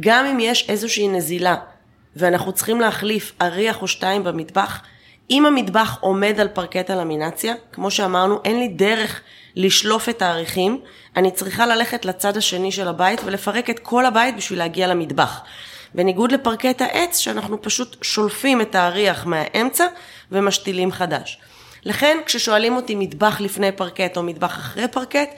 [0.00, 1.56] גם אם יש איזושהי נזילה,
[2.16, 4.80] ואנחנו צריכים להחליף אריח או שתיים במטבח,
[5.30, 9.20] אם המטבח עומד על פרקט הלמינציה, כמו שאמרנו, אין לי דרך
[9.56, 10.80] לשלוף את האריחים,
[11.16, 15.40] אני צריכה ללכת לצד השני של הבית ולפרק את כל הבית בשביל להגיע למטבח.
[15.94, 19.86] בניגוד לפרקט העץ, שאנחנו פשוט שולפים את האריח מהאמצע
[20.32, 21.40] ומשתילים חדש.
[21.84, 25.28] לכן, כששואלים אותי מטבח לפני פרקט או מטבח אחרי פרקט,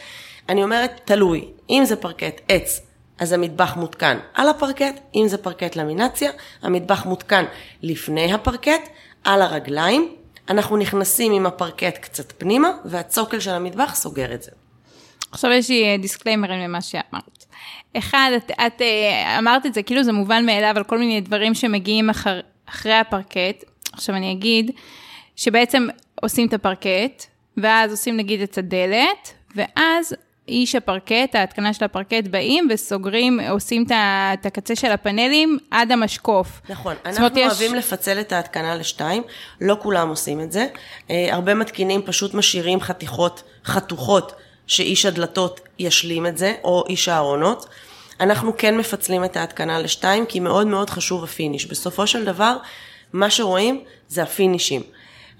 [0.48, 1.44] אני אומרת, תלוי.
[1.70, 2.80] אם זה פרקט עץ,
[3.18, 6.30] אז המטבח מותקן על הפרקט, אם זה פרקט למינציה,
[6.62, 7.44] המטבח מותקן
[7.82, 8.88] לפני הפרקט,
[9.24, 10.14] על הרגליים,
[10.48, 14.50] אנחנו נכנסים עם הפרקט קצת פנימה, והצוקל של המטבח סוגר את זה.
[15.32, 17.35] עכשיו יש לי אה, דיסקליימרים למה שאמרת.
[17.98, 21.54] אחד, את, את אה, אמרת את זה, כאילו זה מובן מאליו על כל מיני דברים
[21.54, 23.64] שמגיעים אחר, אחרי הפרקט.
[23.92, 24.70] עכשיו אני אגיד
[25.36, 25.86] שבעצם
[26.22, 27.24] עושים את הפרקט,
[27.56, 30.14] ואז עושים נגיד את הדלת, ואז
[30.48, 36.60] איש הפרקט, ההתקנה של הפרקט באים וסוגרים, עושים את הקצה של הפאנלים עד המשקוף.
[36.68, 39.22] נכון, אנחנו אומרת, יש- אוהבים לפצל את ההתקנה לשתיים,
[39.60, 40.66] לא כולם עושים את זה.
[41.10, 44.32] אה, הרבה מתקינים פשוט משאירים חתיכות חתוכות
[44.66, 47.66] שאיש הדלתות ישלים את זה, או איש הארונות.
[48.20, 51.66] אנחנו כן מפצלים את ההתקנה לשתיים, כי מאוד מאוד חשוב הפיניש.
[51.66, 52.56] בסופו של דבר,
[53.12, 54.82] מה שרואים זה הפינישים.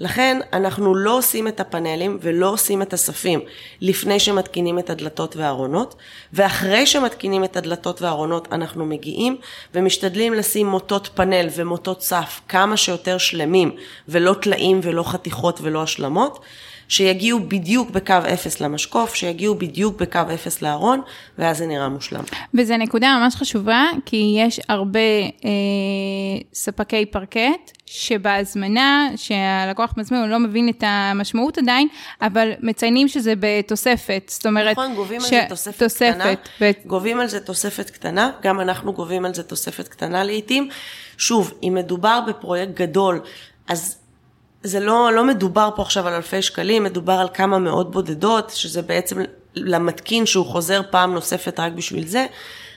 [0.01, 3.41] לכן אנחנו לא עושים את הפאנלים ולא עושים את הספים
[3.81, 5.95] לפני שמתקינים את הדלתות והארונות,
[6.33, 9.37] ואחרי שמתקינים את הדלתות והארונות אנחנו מגיעים
[9.75, 13.77] ומשתדלים לשים מוטות פאנל ומוטות סף כמה שיותר שלמים,
[14.09, 16.41] ולא טלאים ולא חתיכות ולא השלמות,
[16.89, 21.01] שיגיעו בדיוק בקו אפס למשקוף, שיגיעו בדיוק בקו אפס לארון,
[21.39, 22.25] ואז זה נראה מושלם.
[22.55, 25.01] וזו נקודה ממש חשובה, כי יש הרבה
[25.45, 25.51] אה,
[26.55, 31.89] ספקי פרקט, שבהזמנה, שהלקוח מזמין, הוא לא מבין את המשמעות עדיין,
[32.23, 34.31] אבל מציינים שזה בתוספת.
[34.33, 36.33] זאת אומרת, נכון, גובים על ש- זה תוספת, תוספת קטנה.
[36.61, 40.69] ו- גובים על זה תוספת קטנה, גם אנחנו גובים על זה תוספת קטנה לעיתים.
[41.19, 43.21] שוב, אם מדובר בפרויקט גדול,
[43.69, 43.97] אז
[44.67, 48.83] זה לא, לא מדובר פה עכשיו על אלפי שקלים, מדובר על כמה מאות בודדות, שזה
[48.83, 49.21] בעצם
[49.55, 52.27] למתקין שהוא חוזר פעם נוספת רק בשביל זה,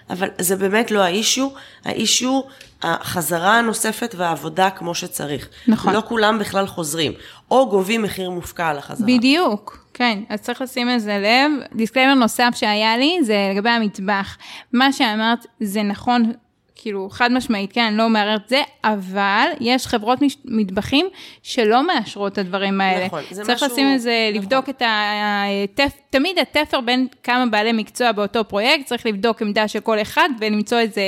[0.09, 1.47] אבל זה באמת לא האישיו,
[1.85, 2.41] האישיו,
[2.83, 5.49] החזרה הנוספת והעבודה כמו שצריך.
[5.67, 5.93] נכון.
[5.93, 7.11] לא כולם בכלל חוזרים,
[7.51, 9.07] או גובים מחיר מופקע על החזרה.
[9.07, 11.51] בדיוק, כן, אז צריך לשים לזה לב.
[11.75, 14.37] disclaimer נוסף שהיה לי זה לגבי המטבח.
[14.73, 16.33] מה שאמרת זה נכון,
[16.81, 21.05] כאילו, חד משמעית, כן, אני לא מערערת זה, אבל יש חברות מש- מטבחים
[21.43, 23.05] שלא מאשרות את הדברים האלה.
[23.05, 24.41] נכון, זה צריך משהו- לשים איזה, נכון.
[24.43, 29.79] לבדוק את התפר, תמיד התפר בין כמה בעלי מקצוע באותו פרויקט, צריך לבדוק עמדה של
[29.79, 31.01] כל אחד ולמצוא איזה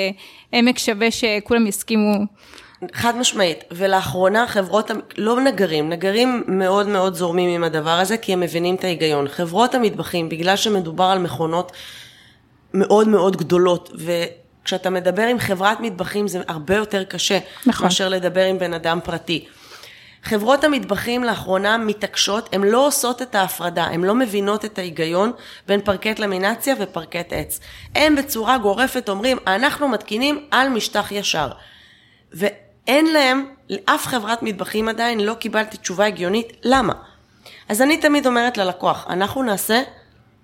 [0.51, 2.13] עמק שווה שכולם יסכימו.
[2.93, 8.39] חד משמעית, ולאחרונה חברות, לא נגרים, נגרים מאוד מאוד זורמים עם הדבר הזה, כי הם
[8.39, 9.27] מבינים את ההיגיון.
[9.27, 11.71] חברות המטבחים, בגלל שמדובר על מכונות
[12.73, 13.89] מאוד מאוד גדולות,
[14.63, 17.85] וכשאתה מדבר עם חברת מטבחים זה הרבה יותר קשה, נכון.
[17.85, 19.45] מאשר לדבר עם בן אדם פרטי.
[20.23, 25.31] חברות המטבחים לאחרונה מתעקשות, הן לא עושות את ההפרדה, הן לא מבינות את ההיגיון
[25.67, 27.59] בין פרקט למינציה ופרקט עץ.
[27.95, 31.51] הם בצורה גורפת אומרים, אנחנו מתקינים על משטח ישר.
[32.33, 36.93] ואין להם, לאף חברת מטבחים עדיין לא קיבלתי תשובה הגיונית, למה?
[37.69, 39.81] אז אני תמיד אומרת ללקוח, אנחנו נעשה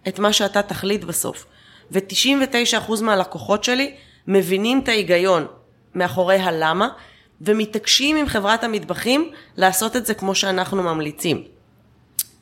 [0.07, 1.45] את מה שאתה תחליט בסוף.
[1.91, 3.95] ו-99% מהלקוחות שלי
[4.27, 5.47] מבינים את ההיגיון
[5.95, 6.87] מאחורי הלמה,
[7.41, 11.43] ומתעקשים עם חברת המטבחים לעשות את זה כמו שאנחנו ממליצים.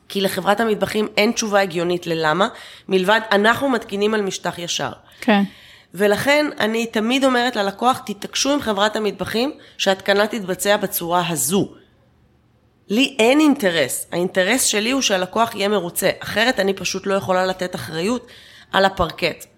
[0.08, 2.48] כי לחברת המטבחים אין תשובה הגיונית ללמה,
[2.88, 4.92] מלבד אנחנו מתקינים על משטח ישר.
[5.20, 5.42] כן.
[5.94, 11.68] ולכן אני תמיד אומרת ללקוח, תתעקשו עם חברת המטבחים שההתקנה תתבצע בצורה הזו.
[12.88, 17.74] לי אין אינטרס, האינטרס שלי הוא שהלקוח יהיה מרוצה, אחרת אני פשוט לא יכולה לתת
[17.74, 18.26] אחריות
[18.72, 19.55] על הפרקט.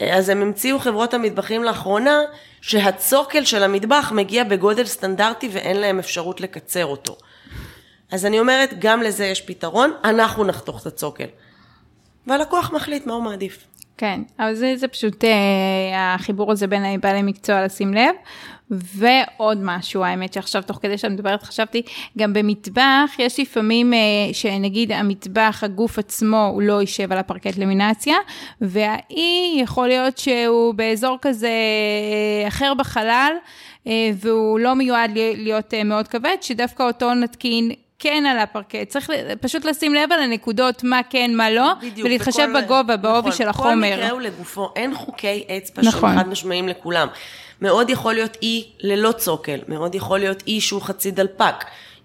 [0.00, 2.18] אז הם המציאו חברות המטבחים לאחרונה
[2.60, 7.16] שהצוקל של המטבח מגיע בגודל סטנדרטי ואין להם אפשרות לקצר אותו.
[8.10, 11.26] אז אני אומרת, גם לזה יש פתרון, אנחנו נחתוך את הצוקל.
[12.26, 13.66] והלקוח מחליט מה הוא מעדיף.
[14.00, 18.14] כן, אבל זה, זה פשוט אה, החיבור הזה בין בעלי מקצוע לשים לב.
[18.70, 21.82] ועוד משהו, האמת שעכשיו תוך כדי שאת מדברת חשבתי,
[22.18, 23.98] גם במטבח יש לפעמים אה,
[24.32, 28.16] שנגיד המטבח, הגוף עצמו, הוא לא יישב על הפרקט למינציה,
[28.60, 31.48] והאי יכול להיות שהוא באזור כזה
[32.42, 33.32] אה, אחר בחלל,
[33.86, 39.10] אה, והוא לא מיועד להיות אה, מאוד כבד, שדווקא אותו נתקין כן על הפרקט, צריך
[39.40, 43.32] פשוט לשים לב על הנקודות, מה כן, מה לא, בדיוק, ולהתחשב בכל- בגובה, בעובי נכון,
[43.32, 43.94] של כל החומר.
[43.96, 46.10] מקרה הוא לגופו, אין חוקי אצבע נכון.
[46.10, 47.08] שהם חד משמעיים לכולם.
[47.62, 51.54] מאוד יכול להיות אי ללא צוקל, מאוד יכול להיות אי שהוא חצי דלפק,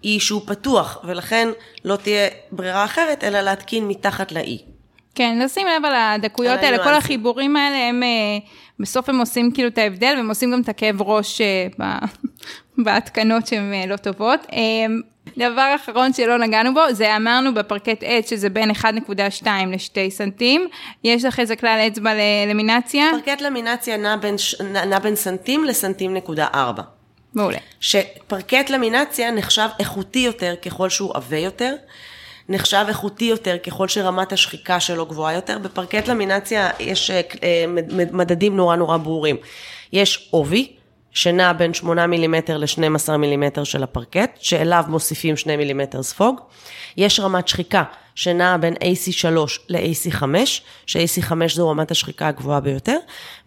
[0.04, 1.48] אי שהוא פתוח, ולכן
[1.86, 4.58] לא תהיה ברירה אחרת אלא להתקין מתחת לאי.
[5.16, 6.94] כן, לשים לב על הדקויות האלה, כל.
[6.94, 8.08] החיבורים האלה, הם אה,
[8.80, 11.68] בסוף הם עושים כאילו את ההבדל, והם עושים גם את הכאב ראש אה,
[12.86, 14.40] בהתקנות שהן אה, לא טובות.
[15.38, 18.84] דבר אחרון שלא נגענו בו, זה אמרנו בפרקט עץ, שזה בין 1.2
[19.48, 20.68] ל-2 סנטים.
[21.04, 23.06] יש לך איזה כלל אצבע ללמינציה?
[23.26, 24.36] פרקט למינציה נע בין,
[24.88, 26.82] נע בין סנטים לסנטים נקודה ארבע.
[27.34, 27.58] מעולה.
[27.80, 31.76] שפרקט למינציה נחשב איכותי יותר ככל שהוא עבה יותר,
[32.50, 35.58] נחשב איכותי יותר ככל שרמת השחיקה שלו גבוהה יותר.
[35.58, 37.22] בפרקט למינציה יש אה,
[37.68, 39.36] מד- מדדים נורא נורא ברורים.
[39.94, 40.75] יש עובי,
[41.16, 46.40] שנע בין 8 מילימטר ל-12 מילימטר של הפרקט, שאליו מוסיפים 2 מילימטר ספוג.
[46.98, 47.84] יש רמת שחיקה
[48.16, 49.28] שנעה בין AC3
[49.70, 50.24] ל-AC5,
[50.86, 52.98] ש-AC5 זו רמת השחיקה הגבוהה ביותר,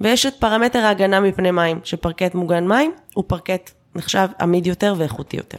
[0.01, 5.37] ויש את פרמטר ההגנה מפני מים, שפרקט מוגן מים הוא פרקט נחשב עמיד יותר ואיכותי
[5.37, 5.59] יותר.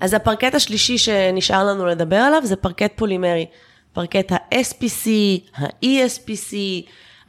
[0.00, 3.46] אז הפרקט השלישי שנשאר לנו לדבר עליו זה פרקט פולימרי.
[3.92, 5.08] פרקט ה-SPC,
[5.54, 6.56] ה-ESPC,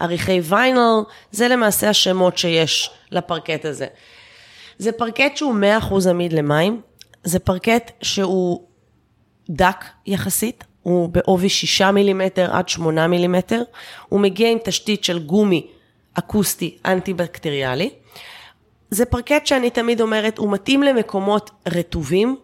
[0.01, 3.87] עריכי ויינל, זה למעשה השמות שיש לפרקט הזה.
[4.77, 6.81] זה פרקט שהוא 100% עמיד למים,
[7.23, 8.67] זה פרקט שהוא
[9.49, 13.63] דק יחסית, הוא בעובי 6 מילימטר עד 8 מילימטר,
[14.09, 15.67] הוא מגיע עם תשתית של גומי
[16.13, 17.89] אקוסטי אנטי-בקטריאלי.
[18.91, 22.37] זה פרקט שאני תמיד אומרת, הוא מתאים למקומות רטובים,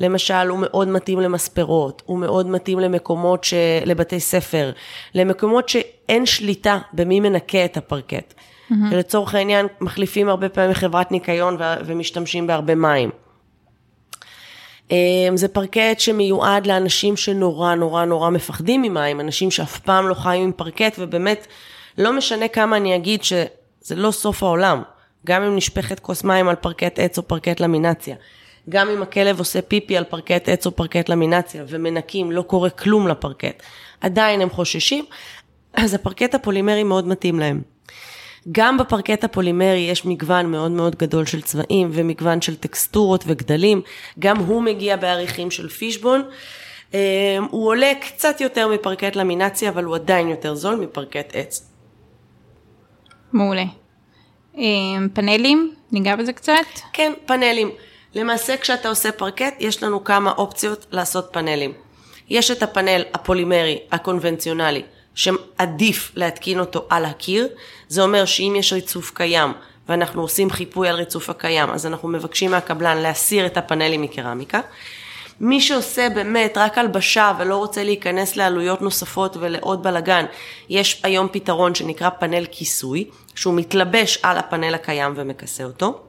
[0.00, 3.54] למשל, הוא מאוד מתאים למספרות, הוא מאוד מתאים למקומות, ש...
[3.86, 4.70] לבתי ספר,
[5.14, 8.34] למקומות שאין שליטה במי מנקה את הפרקט.
[8.34, 8.74] Mm-hmm.
[8.90, 11.62] שלצורך העניין, מחליפים הרבה פעמים חברת ניקיון ו...
[11.86, 13.10] ומשתמשים בהרבה מים.
[14.90, 20.42] אמ, זה פרקט שמיועד לאנשים שנורא נורא נורא מפחדים ממים, אנשים שאף פעם לא חיים
[20.42, 21.46] עם פרקט, ובאמת,
[21.98, 23.46] לא משנה כמה אני אגיד שזה
[23.96, 24.82] לא סוף העולם,
[25.26, 28.16] גם אם נשפכת כוס מים על פרקט עץ או פרקט למינציה.
[28.68, 33.08] גם אם הכלב עושה פיפי על פרקט עץ או פרקט למינציה ומנקים, לא קורה כלום
[33.08, 33.62] לפרקט.
[34.00, 35.04] עדיין הם חוששים,
[35.74, 37.62] אז הפרקט הפולימרי מאוד מתאים להם.
[38.52, 43.82] גם בפרקט הפולימרי יש מגוון מאוד מאוד גדול של צבעים ומגוון של טקסטורות וגדלים,
[44.18, 46.22] גם הוא מגיע באריחים של פישבון.
[46.94, 51.70] אה, הוא עולה קצת יותר מפרקט למינציה, אבל הוא עדיין יותר זול מפרקט עץ.
[53.32, 53.64] מעולה.
[54.58, 54.62] אה,
[55.14, 56.52] פאנלים, ניגע בזה קצת.
[56.92, 57.70] כן, פאנלים.
[58.16, 61.72] למעשה כשאתה עושה פרקט, יש לנו כמה אופציות לעשות פאנלים.
[62.28, 64.82] יש את הפאנל הפולימרי הקונבנציונלי,
[65.14, 67.48] שעדיף להתקין אותו על הקיר.
[67.88, 69.52] זה אומר שאם יש ריצוף קיים
[69.88, 74.60] ואנחנו עושים חיפוי על ריצוף הקיים, אז אנחנו מבקשים מהקבלן להסיר את הפאנלים מקרמיקה.
[75.40, 80.24] מי שעושה באמת רק הלבשה ולא רוצה להיכנס לעלויות נוספות ולעוד בלגן,
[80.68, 86.02] יש היום פתרון שנקרא פאנל כיסוי, שהוא מתלבש על הפאנל הקיים ומכסה אותו.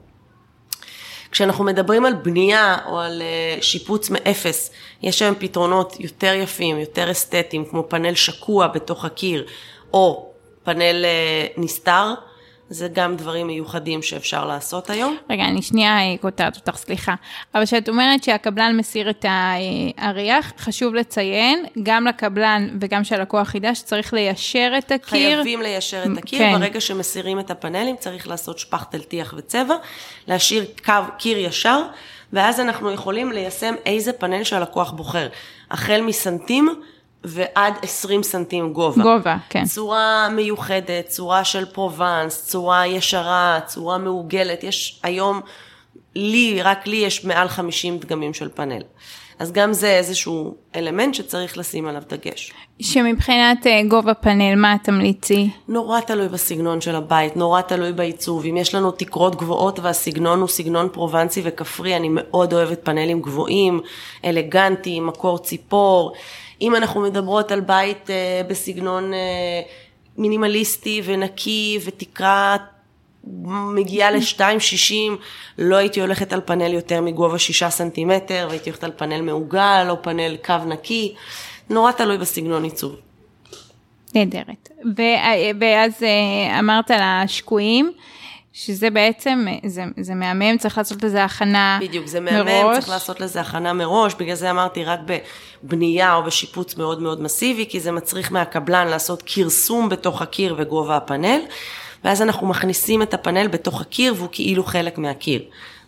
[1.32, 7.12] כשאנחנו מדברים על בנייה או על אה, שיפוץ מאפס, יש היום פתרונות יותר יפים, יותר
[7.12, 9.46] אסתטיים, כמו פאנל שקוע בתוך הקיר,
[9.94, 10.32] או
[10.64, 12.14] פאנל אה, נסתר,
[12.70, 15.18] זה גם דברים מיוחדים שאפשר לעשות היום.
[15.30, 17.16] רגע, אני שנייה אה, קוטעת אותך, סליחה.
[17.56, 24.14] אבל כשאת אומרת שהקבלן מסיר את האריח, חשוב לציין, גם לקבלן וגם שהלקוח ידע שצריך
[24.14, 25.36] ליישר את הקיר.
[25.44, 26.60] חייבים ליישר את הקיר, כן.
[26.60, 29.76] ברגע שמסירים את הפאנלים צריך לעשות שפכטל טיח וצבע,
[30.28, 31.82] להשאיר קו, קיר ישר,
[32.34, 35.28] ואז אנחנו יכולים ליישם איזה פאנל שהלקוח בוחר.
[35.72, 36.82] החל מסנטים,
[37.24, 39.04] ועד 20 סנטים גובה.
[39.04, 39.66] גובה, כן.
[39.66, 44.64] צורה מיוחדת, צורה של פרובנס, צורה ישרה, צורה מעוגלת.
[44.64, 45.42] יש היום,
[46.16, 48.82] לי, רק לי יש מעל 50 דגמים של פאנל.
[49.40, 52.54] אז גם זה איזשהו אלמנט שצריך לשים עליו דגש.
[52.80, 55.50] שמבחינת אה, גובה פאנל, מה תמליצי?
[55.68, 58.46] נורא תלוי בסגנון של הבית, נורא תלוי בעיצוב.
[58.46, 63.80] אם יש לנו תקרות גבוהות והסגנון הוא סגנון פרובנסי וכפרי, אני מאוד אוהבת פאנלים גבוהים,
[64.26, 66.14] אלגנטיים, מקור ציפור.
[66.62, 69.20] אם אנחנו מדברות על בית אה, בסגנון אה,
[70.18, 72.58] מינימליסטי ונקי ותקרה
[73.76, 74.94] מגיעה ל-2.60,
[75.58, 80.02] לא הייתי הולכת על פאנל יותר מגובה 6 סנטימטר, והייתי הולכת על פאנל מעוגל או
[80.02, 81.16] פאנל קו נקי,
[81.70, 82.96] נורא תלוי בסגנון עיצוב.
[84.16, 84.70] נהדרת.
[85.60, 87.92] ואז אה, אמרת על השקועים.
[88.60, 91.90] שזה בעצם, זה, זה מהמם, צריך לעשות לזה הכנה מראש.
[91.90, 95.00] בדיוק, זה מהמם, צריך לעשות לזה הכנה מראש, בגלל זה אמרתי רק
[95.64, 100.98] בבנייה או בשיפוץ מאוד מאוד מסיבי, כי זה מצריך מהקבלן לעשות כרסום בתוך הקיר וגובה
[100.98, 101.40] הפאנל,
[102.04, 105.42] ואז אנחנו מכניסים את הפאנל בתוך הקיר והוא כאילו חלק מהקיר.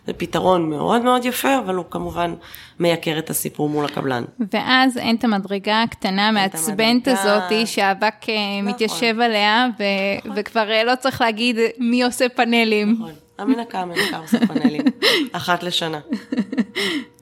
[0.06, 2.34] זה פתרון מאוד מאוד יפה, אבל הוא כמובן
[2.78, 4.24] מייקר את הסיפור מול הקבלן.
[4.52, 8.74] ואז אין את המדרגה הקטנה המעצבנת הזאתי, שהאבק אה, נכון.
[8.74, 9.84] מתיישב עליה, ו-
[10.18, 10.32] נכון.
[10.36, 12.92] וכבר אה, לא צריך להגיד מי עושה פאנלים.
[12.92, 14.82] נכון, המנקה המנקה עושה פאנלים,
[15.32, 16.00] אחת לשנה.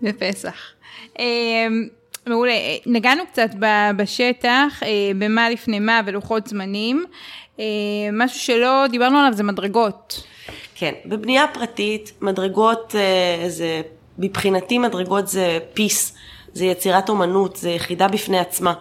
[0.02, 0.54] בפסח.
[1.18, 1.24] אמ,
[2.26, 2.52] מעולה,
[2.86, 3.50] נגענו קצת
[3.96, 4.88] בשטח, אה,
[5.18, 7.04] במה לפני מה ולוחות זמנים.
[8.12, 10.22] משהו שלא דיברנו עליו זה מדרגות.
[10.78, 13.82] כן, בבנייה פרטית, מדרגות אה, זה,
[14.18, 16.14] מבחינתי מדרגות זה פיס,
[16.52, 18.72] זה יצירת אומנות, זה יחידה בפני עצמה.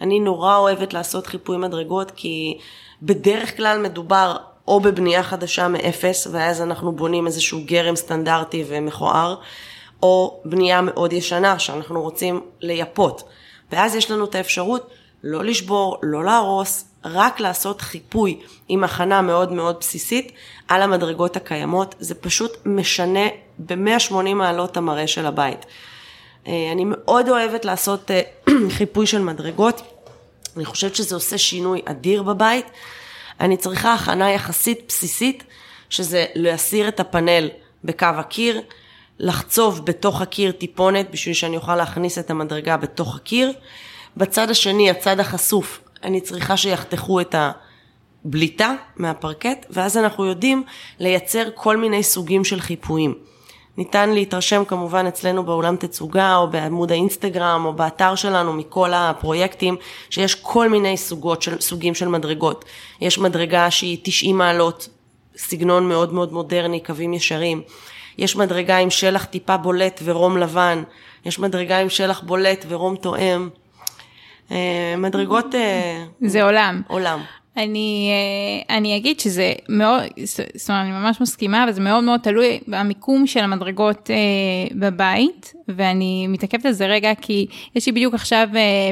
[0.00, 2.58] אני נורא אוהבת לעשות חיפוי מדרגות, כי
[3.02, 4.36] בדרך כלל מדובר
[4.68, 9.36] או בבנייה חדשה מאפס, ואז אנחנו בונים איזשהו גרם סטנדרטי ומכוער,
[10.02, 13.22] או בנייה מאוד ישנה שאנחנו רוצים לייפות.
[13.72, 14.90] ואז יש לנו את האפשרות
[15.24, 20.32] לא לשבור, לא להרוס, רק לעשות חיפוי עם הכנה מאוד מאוד בסיסית
[20.68, 23.26] על המדרגות הקיימות, זה פשוט משנה
[23.58, 25.66] ב-180 מעלות המראה של הבית.
[26.46, 28.20] אה, אני מאוד אוהבת לעשות אה,
[28.76, 29.82] חיפוי של מדרגות,
[30.56, 32.66] אני חושבת שזה עושה שינוי אדיר בבית.
[33.40, 35.44] אני צריכה הכנה יחסית בסיסית,
[35.90, 37.48] שזה להסיר את הפאנל
[37.84, 38.60] בקו הקיר,
[39.18, 43.52] לחצוב בתוך הקיר טיפונת בשביל שאני אוכל להכניס את המדרגה בתוך הקיר.
[44.16, 47.34] בצד השני, הצד החשוף, אני צריכה שיחתכו את
[48.24, 50.62] הבליטה מהפרקט, ואז אנחנו יודעים
[50.98, 53.14] לייצר כל מיני סוגים של חיפויים.
[53.76, 59.76] ניתן להתרשם כמובן אצלנו באולם תצוגה או בעמוד האינסטגרם או באתר שלנו מכל הפרויקטים
[60.10, 62.64] שיש כל מיני סוגות של, סוגים של מדרגות.
[63.00, 64.88] יש מדרגה שהיא 90 מעלות,
[65.36, 67.62] סגנון מאוד מאוד מודרני, קווים ישרים.
[68.18, 70.82] יש מדרגה עם שלח טיפה בולט ורום לבן.
[71.24, 73.48] יש מדרגה עם שלח בולט ורום תואם.
[74.52, 75.54] אה, מדרגות...
[75.54, 76.82] אה, זה עולם.
[76.88, 77.20] עולם.
[77.56, 80.02] אני, אה, אני אגיד שזה מאוד,
[80.54, 84.10] זאת אומרת, אני ממש מסכימה, וזה מאוד מאוד תלוי במיקום של המדרגות
[84.72, 88.48] בבית, ואני מתעכבת על זה רגע, כי יש לי בדיוק עכשיו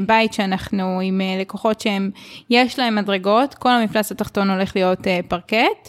[0.06, 2.10] בית שאנחנו עם לקוחות שהם,
[2.50, 5.88] יש להם מדרגות, כל המפלס התחתון הולך להיות פרקט,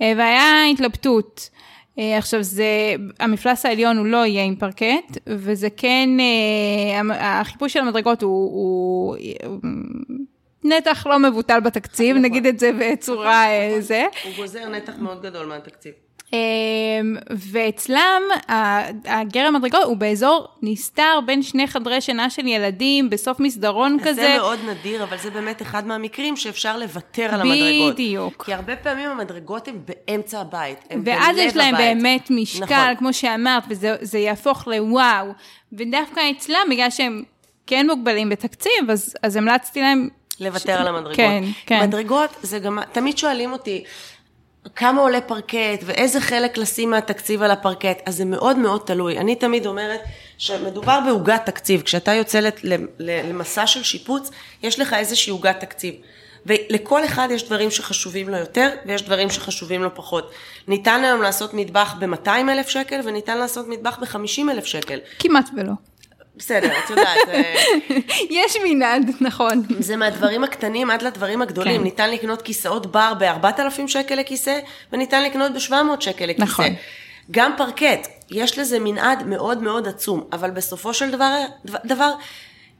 [0.00, 1.50] והיה התלבטות.
[1.98, 7.80] אה, עכשיו זה, המפלס העליון הוא לא יהיה עם פרקט, וזה כן, אה, החיפוש של
[7.80, 9.60] המדרגות הוא, הוא, הוא
[10.64, 12.24] נתח לא מבוטל בתקציב, נכון.
[12.30, 13.80] נגיד את זה בצורה נכון.
[13.80, 14.04] זה.
[14.24, 15.92] הוא גוזר נתח מאוד גדול מהתקציב.
[16.32, 18.22] אמ, ואצלם
[19.04, 24.12] הגרם מדרגות הוא באזור נסתר בין שני חדרי שינה של ילדים בסוף מסדרון כזה.
[24.14, 27.94] זה מאוד נדיר, אבל זה באמת אחד מהמקרים שאפשר לוותר על המדרגות.
[27.94, 28.44] בדיוק.
[28.44, 31.26] כי הרבה פעמים המדרגות הן באמצע הבית, הן בלב הבית.
[31.28, 32.96] ואז יש להם באמת משקל, נכון.
[32.98, 35.26] כמו שאמרת, וזה יהפוך לוואו.
[35.72, 37.22] ודווקא אצלם, בגלל שהם
[37.66, 40.08] כן מוגבלים בתקציב, אז, אז המלצתי להם
[40.40, 41.16] לוותר על המדרגות.
[41.16, 41.82] כן, כן.
[41.82, 43.84] מדרגות, זה גם, תמיד שואלים אותי,
[44.76, 49.18] כמה עולה פרקט ואיזה חלק לשים מהתקציב על הפרקט, אז זה מאוד מאוד תלוי.
[49.18, 50.00] אני תמיד אומרת
[50.38, 52.40] שמדובר בעוגת תקציב, כשאתה יוצא
[52.98, 54.30] למסע של שיפוץ,
[54.62, 55.94] יש לך איזושהי עוגת תקציב.
[56.46, 60.30] ולכל אחד יש דברים שחשובים לו יותר, ויש דברים שחשובים לו פחות.
[60.68, 64.98] ניתן היום לעשות מטבח ב-200 אלף שקל, וניתן לעשות מטבח ב-50 אלף שקל.
[65.18, 65.72] כמעט ולא.
[66.40, 67.18] בסדר, את יודעת.
[68.30, 69.62] יש מנעד, נכון.
[69.78, 71.76] זה מהדברים הקטנים עד לדברים הגדולים.
[71.76, 71.82] כן.
[71.82, 74.58] ניתן לקנות כיסאות בר ב-4,000 שקל לכיסא,
[74.92, 76.44] וניתן לקנות ב-700 שקל לכיסא.
[76.44, 76.66] נכון.
[77.30, 81.44] גם פרקט, יש לזה מנעד מאוד מאוד עצום, אבל בסופו של דבר,
[81.84, 82.12] דבר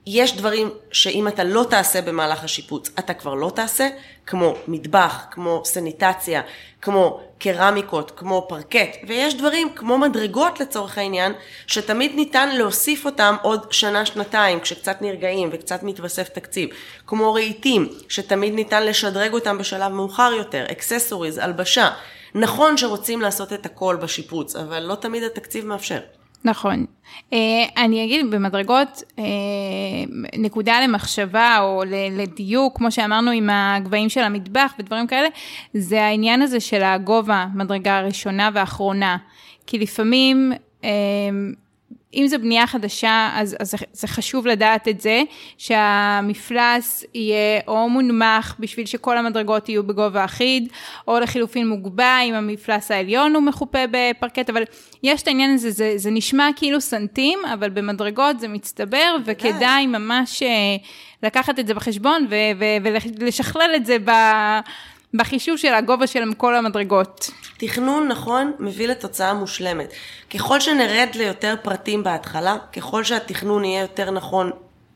[0.06, 3.88] יש דברים שאם אתה לא תעשה במהלך השיפוץ, אתה כבר לא תעשה,
[4.26, 6.42] כמו מטבח, כמו סניטציה,
[6.82, 11.32] כמו קרמיקות, כמו פרקט, ויש דברים כמו מדרגות לצורך העניין,
[11.66, 16.68] שתמיד ניתן להוסיף אותם עוד שנה-שנתיים, כשקצת נרגעים וקצת מתווסף תקציב,
[17.06, 21.90] כמו רהיטים, שתמיד ניתן לשדרג אותם בשלב מאוחר יותר, אקססוריז, הלבשה.
[22.34, 26.00] נכון שרוצים לעשות את הכל בשיפוץ, אבל לא תמיד התקציב מאפשר.
[26.44, 26.86] נכון.
[27.30, 27.34] Uh,
[27.76, 29.20] אני אגיד במדרגות, uh,
[30.38, 35.28] נקודה למחשבה או לדיוק, כמו שאמרנו עם הגבהים של המטבח ודברים כאלה,
[35.74, 39.16] זה העניין הזה של הגובה, מדרגה הראשונה והאחרונה.
[39.66, 40.86] כי לפעמים uh,
[42.14, 45.22] אם זו בנייה חדשה, אז, אז זה חשוב לדעת את זה,
[45.58, 50.72] שהמפלס יהיה או מונמך בשביל שכל המדרגות יהיו בגובה אחיד,
[51.08, 54.62] או לחילופין מוגבע אם המפלס העליון הוא מחופה בפרקט, אבל
[55.02, 60.42] יש את העניין הזה, זה, זה נשמע כאילו סנטים, אבל במדרגות זה מצטבר, וכדאי ממש
[60.42, 60.48] אה,
[61.22, 62.26] לקחת את זה בחשבון
[63.20, 64.10] ולשכלל את זה ב...
[65.14, 67.30] בחישוב של הגובה של כל המדרגות.
[67.58, 69.92] תכנון נכון מביא לתוצאה מושלמת.
[70.34, 74.50] ככל שנרד ליותר פרטים בהתחלה, ככל שהתכנון יהיה יותר נכון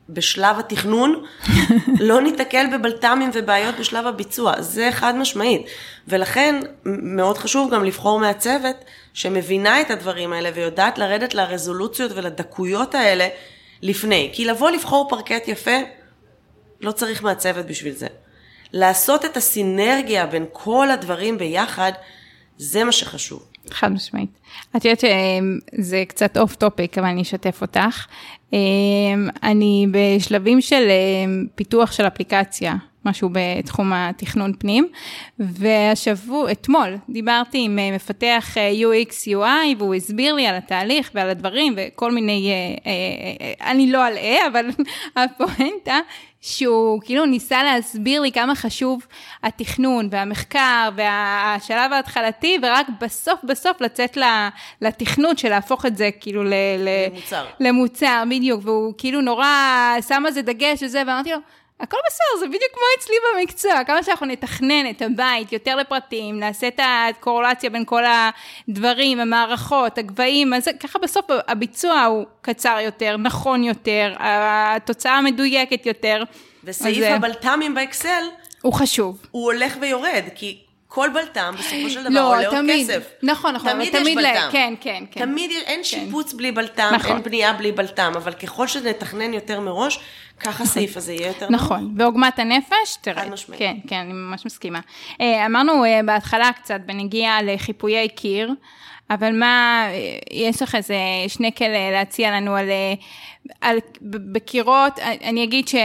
[0.09, 1.25] בשלב התכנון,
[1.99, 4.61] לא ניתקל בבלת"מים ובעיות בשלב הביצוע.
[4.61, 5.61] זה חד משמעית.
[6.07, 8.75] ולכן מאוד חשוב גם לבחור מהצוות
[9.13, 13.27] שמבינה את הדברים האלה ויודעת לרדת לרזולוציות ולדקויות האלה
[13.81, 14.29] לפני.
[14.33, 15.77] כי לבוא לבחור פרקט יפה,
[16.81, 18.07] לא צריך מהצוות בשביל זה.
[18.75, 21.91] לעשות את הסינרגיה בין כל הדברים ביחד,
[22.57, 23.43] זה מה שחשוב.
[23.71, 24.29] חד משמעית.
[24.75, 28.05] את יודעת שזה קצת off topic, אבל אני אשתף אותך.
[28.53, 28.59] אמ,
[29.43, 34.87] אני בשלבים של אמ, פיתוח של אפליקציה, משהו בתחום התכנון פנים,
[35.39, 41.29] והשבוע, אתמול, דיברתי עם אה, מפתח אה, UX UI, והוא הסביר לי על התהליך ועל
[41.29, 42.51] הדברים וכל מיני,
[42.85, 44.65] אה, אני לא אלאה, אבל
[45.15, 45.99] הפואנטה
[46.41, 49.07] שהוא כאילו ניסה להסביר לי כמה חשוב
[49.43, 54.17] התכנון והמחקר והשלב ההתחלתי, ורק בסוף בסוף לצאת
[54.81, 57.45] לתכנות של להפוך את זה כאילו ל, למוצר.
[57.59, 59.47] למוצר, בדיוק, והוא כאילו נורא
[60.07, 61.37] שם על זה דגש וזה, ואמרתי לו,
[61.79, 66.67] הכל בסדר, זה בדיוק כמו אצלי במקצוע, כמה שאנחנו נתכנן את הבית יותר לפרטים, נעשה
[66.67, 68.03] את הקורולציה בין כל
[68.67, 76.23] הדברים, המערכות, הגבהים, אז ככה בסוף הביצוע הוא קצר יותר, נכון יותר, התוצאה מדויקת יותר.
[76.63, 77.03] וסעיף אז...
[77.03, 78.23] הבלת"מים באקסל,
[78.61, 79.25] הוא חשוב.
[79.31, 80.64] הוא הולך ויורד, כי
[80.95, 83.11] כל בלת"ם בסופו של דבר לא, עולה תמיד, עוד כסף.
[83.23, 84.49] נכון, נכון, תמיד, תמיד יש בלת"ם.
[84.51, 85.25] כן, כן, כן.
[85.25, 85.83] תמיד אין כן.
[85.83, 87.11] שיפוץ בלי בלת"ם, נכון.
[87.11, 89.99] אין בנייה בלי בלת"ם, אבל ככל שנתכנן יותר מראש,
[90.39, 90.65] ככה נכון.
[90.65, 91.93] הסעיף הזה יהיה יותר נכון, נכון.
[91.97, 93.23] ועוגמת הנפש, תראה.
[93.23, 93.59] חד משמעית.
[93.59, 94.79] כן, כן, אני ממש מסכימה.
[95.21, 98.51] אה, אמרנו אה, בהתחלה קצת, בנגיעה לחיפויי קיר,
[99.09, 100.95] אבל מה, אה, יש לך איזה
[101.27, 102.69] שנקל להציע לנו על,
[103.61, 105.75] על בקירות, אני אגיד ש...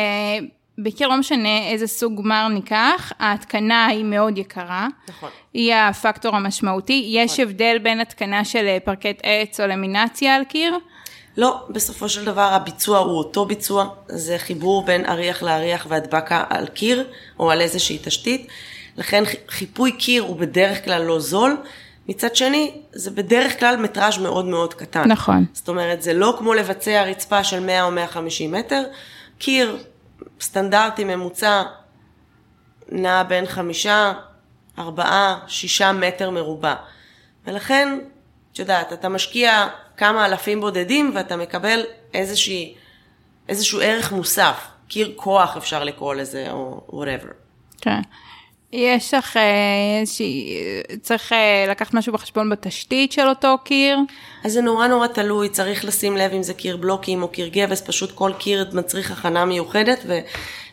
[0.83, 4.89] בקיר לא משנה איזה סוג גמר ניקח, ההתקנה היא מאוד יקרה.
[5.09, 5.31] נכון.
[5.55, 7.01] היא הפקטור המשמעותי.
[7.01, 7.25] נכון.
[7.25, 10.79] יש הבדל בין התקנה של פרקט עץ או למינציה על קיר?
[11.37, 16.67] לא, בסופו של דבר הביצוע הוא אותו ביצוע, זה חיבור בין אריח לאריח והדבקה על
[16.67, 17.07] קיר
[17.39, 18.47] או על איזושהי תשתית,
[18.97, 21.57] לכן חיפוי קיר הוא בדרך כלל לא זול,
[22.09, 25.09] מצד שני, זה בדרך כלל מטראז' מאוד מאוד קטן.
[25.09, 25.45] נכון.
[25.53, 28.83] זאת אומרת, זה לא כמו לבצע רצפה של 100 או 150 מטר,
[29.39, 29.77] קיר
[30.41, 31.63] סטנדרטי ממוצע
[32.89, 34.13] נע בין חמישה,
[34.79, 36.75] ארבעה, שישה מטר מרובע.
[37.47, 37.99] ולכן,
[38.53, 41.81] את יודעת, אתה משקיע כמה אלפים בודדים ואתה מקבל
[42.15, 42.75] איזושהי,
[43.49, 44.67] איזשהו ערך מוסף.
[44.89, 47.33] קיר כוח אפשר לקרוא לזה, או whatever.
[47.81, 48.01] כן.
[48.73, 50.57] יש לך אה, איזושהי,
[51.03, 53.99] צריך אה, לקחת משהו בחשבון בתשתית של אותו קיר?
[54.45, 57.81] אז זה נורא נורא תלוי, צריך לשים לב אם זה קיר בלוקים או קיר גבס,
[57.81, 60.07] פשוט כל קיר מצריך הכנה מיוחדת,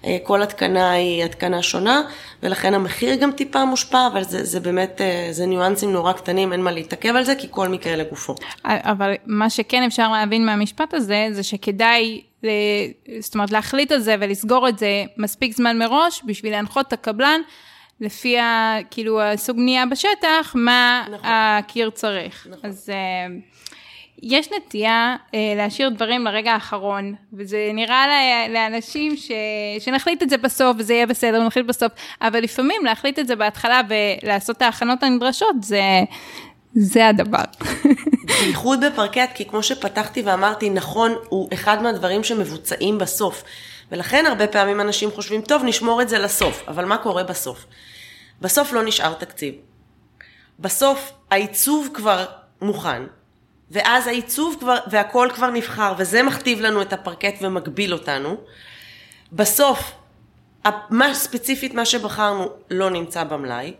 [0.05, 2.01] אה, כל התקנה היא התקנה שונה,
[2.43, 6.61] ולכן המחיר גם טיפה מושפע, אבל זה, זה באמת, אה, זה ניואנסים נורא קטנים, אין
[6.61, 8.35] מה להתעכב על זה, כי כל מקרה לגופו.
[8.65, 12.21] אבל מה שכן אפשר להבין מהמשפט הזה, זה שכדאי,
[13.19, 17.41] זאת אומרת, להחליט על זה ולסגור את זה מספיק זמן מראש, בשביל להנחות את הקבלן.
[18.01, 21.29] לפי ה, כאילו הסוג בנייה בשטח, מה נכון.
[21.29, 22.47] הקיר צריך.
[22.49, 22.69] נכון.
[22.69, 23.57] אז uh,
[24.23, 29.31] יש נטייה uh, להשאיר דברים לרגע האחרון, וזה נראה לה, לאנשים ש,
[29.79, 31.91] שנחליט את זה בסוף וזה יהיה בסדר, נחליט בסוף,
[32.21, 35.81] אבל לפעמים להחליט את זה בהתחלה ולעשות את ההכנות הנדרשות, זה...
[36.79, 37.43] זה הדבר.
[38.41, 43.43] בייחוד בפרקט, כי כמו שפתחתי ואמרתי, נכון, הוא אחד מהדברים שמבוצעים בסוף.
[43.91, 47.65] ולכן הרבה פעמים אנשים חושבים, טוב, נשמור את זה לסוף, אבל מה קורה בסוף?
[48.41, 49.55] בסוף לא נשאר תקציב.
[50.59, 52.25] בסוף העיצוב כבר
[52.61, 53.03] מוכן,
[53.71, 58.37] ואז העיצוב כבר, והכל כבר נבחר, וזה מכתיב לנו את הפרקט ומגביל אותנו.
[59.31, 59.91] בסוף,
[60.89, 63.73] מה ספציפית מה שבחרנו לא נמצא במלאי.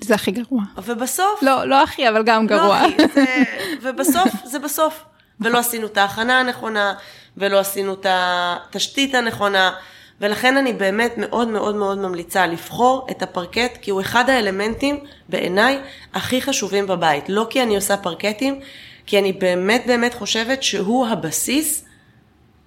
[0.00, 0.62] זה הכי גרוע.
[0.84, 1.42] ובסוף...
[1.42, 2.82] לא, לא הכי, אבל גם גרוע.
[2.82, 3.24] לא הכי, זה,
[3.82, 5.04] ובסוף, זה בסוף.
[5.40, 6.94] ולא עשינו את ההכנה הנכונה,
[7.36, 9.72] ולא עשינו את התשתית הנכונה,
[10.20, 15.78] ולכן אני באמת מאוד מאוד מאוד ממליצה לבחור את הפרקט, כי הוא אחד האלמנטים בעיניי
[16.14, 17.24] הכי חשובים בבית.
[17.28, 18.60] לא כי אני עושה פרקטים,
[19.06, 21.84] כי אני באמת באמת חושבת שהוא הבסיס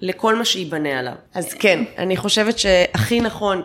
[0.01, 1.13] לכל מה שייבנה עליו.
[1.33, 3.61] אז כן, אני חושבת שהכי נכון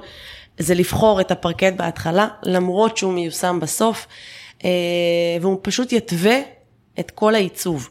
[0.58, 4.06] זה לבחור את הפרקט בהתחלה, למרות שהוא מיושם בסוף,
[4.64, 4.70] אה,
[5.40, 6.38] והוא פשוט יתווה
[7.00, 7.90] את כל העיצוב.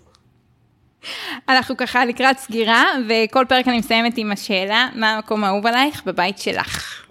[1.50, 6.38] אנחנו ככה לקראת סגירה, וכל פרק אני מסיימת עם השאלה, מה המקום האהוב עלייך בבית
[6.38, 7.04] שלך?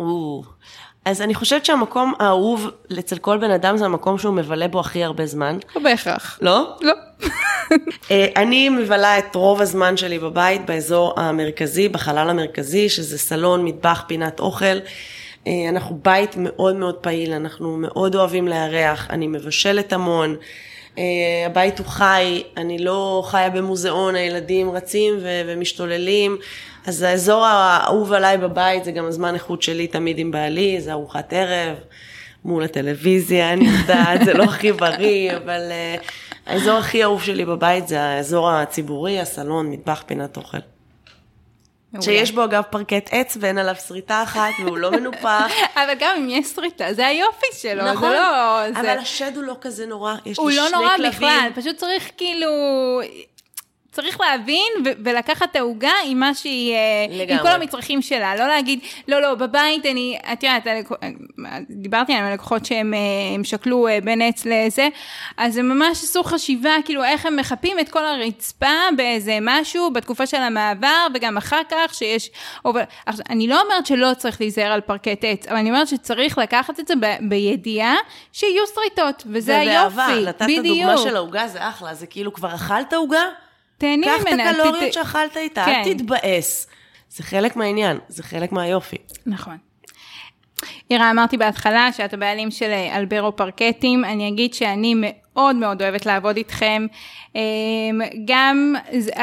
[1.05, 5.05] אז אני חושבת שהמקום האהוב אצל כל בן אדם זה המקום שהוא מבלה בו הכי
[5.05, 5.59] הרבה זמן.
[5.77, 6.39] לא בהכרח.
[6.43, 6.77] לא?
[6.81, 6.93] לא.
[8.11, 14.05] אה, אני מבלה את רוב הזמן שלי בבית באזור המרכזי, בחלל המרכזי, שזה סלון, מטבח,
[14.07, 14.79] פינת אוכל.
[15.47, 20.37] אה, אנחנו בית מאוד מאוד פעיל, אנחנו מאוד אוהבים לארח, אני מבשלת המון.
[20.97, 20.99] Uh,
[21.47, 26.37] הבית הוא חי, אני לא חיה במוזיאון, הילדים רצים ו- ומשתוללים,
[26.87, 31.33] אז האזור האהוב עליי בבית זה גם הזמן איכות שלי תמיד עם בעלי, זה ארוחת
[31.33, 31.77] ערב,
[32.45, 36.05] מול הטלוויזיה, אני יודעת, זה לא הכי בריא, אבל uh,
[36.47, 40.59] האזור הכי אהוב שלי בבית זה האזור הציבורי, הסלון, מטבח, פינת אוכל.
[42.03, 45.53] שיש בו אגב פרקט עץ ואין עליו שריטה אחת והוא לא מנופח.
[45.75, 48.65] אבל גם אם יש שריטה, זה היופי שלו, נכון, זה לא...
[48.69, 48.93] אבל זה...
[48.93, 50.65] השד הוא לא כזה נורא, יש לי שני כלבים.
[50.65, 52.49] הוא לא נורא בכלל, פשוט צריך כאילו...
[53.97, 57.33] צריך להבין ו- ולקחת את העוגה עם מה שהיא, אה, לגמרי.
[57.35, 60.67] עם כל המצרכים שלה, לא להגיד, לא, לא, בבית אני, את יודעת,
[61.71, 64.89] דיברתי עם הלקוחות שהם אה, שקלו אה, בין עץ לזה,
[65.37, 68.67] אז הם ממש עשו חשיבה, כאילו, איך הם מחפים את כל הרצפה
[68.97, 72.31] באיזה משהו בתקופה של המעבר, וגם אחר כך שיש,
[72.65, 72.83] אבל,
[73.31, 76.89] אני לא אומרת שלא צריך להיזהר על פרקט עץ, אבל אני אומרת שצריך לקחת את
[76.89, 77.95] זה ב- בידיעה
[78.33, 80.29] שיהיו שריטות, וזה היופי, בדיוק.
[80.29, 83.23] נתת את הדוגמה של העוגה, זה אחלה, זה כאילו, כבר אכלת עוגה?
[83.79, 84.19] תהני ממנה.
[84.19, 85.83] קח את הקלוריות שאכלת איתה, כן.
[85.87, 86.67] אל תתבאס.
[87.09, 88.97] זה חלק מהעניין, זה חלק מהיופי.
[89.27, 89.57] נכון.
[90.91, 96.07] אירה, אמרתי בהתחלה שאת הבעלים של אה, אלברו פרקטים, אני אגיד שאני מאוד מאוד אוהבת
[96.07, 96.87] לעבוד איתכם.
[97.35, 97.41] אמ,
[98.25, 98.75] גם,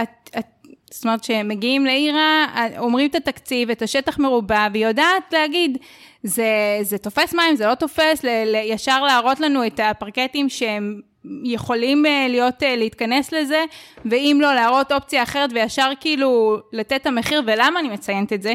[0.02, 0.46] את, את,
[0.92, 2.46] זאת אומרת שמגיעים לעירה,
[2.78, 5.78] אומרים את התקציב, את השטח מרובע, והיא יודעת להגיד,
[6.24, 11.02] זה, זה תופס מים, זה לא תופס, ל, ל, ישר להראות לנו את הפרקטים שהם
[11.44, 13.64] יכולים אה, להיות, אה, להתכנס לזה,
[14.06, 18.54] ואם לא, להראות אופציה אחרת וישר כאילו לתת את המחיר, ולמה אני מציינת את זה?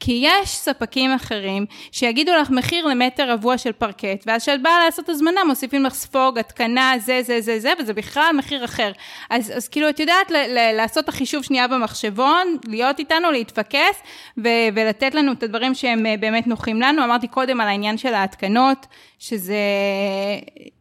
[0.00, 5.08] כי יש ספקים אחרים שיגידו לך מחיר למטר רבוע של פרקט, ואז כשאת באה לעשות
[5.08, 8.92] הזמנה מוסיפים לך ספוג, התקנה, זה, זה, זה, זה, וזה בכלל מחיר אחר.
[9.30, 14.02] אז, אז כאילו, את יודעת ל- ל- לעשות את החישוב שנייה במחשבון, להיות איתנו, להתפקס,
[14.38, 17.04] ו- ולתת לנו את הדברים שהם אה, באמת נוחים לנו.
[17.04, 18.86] אמרתי קודם על העניין של ההתקנות,
[19.18, 19.56] שזה...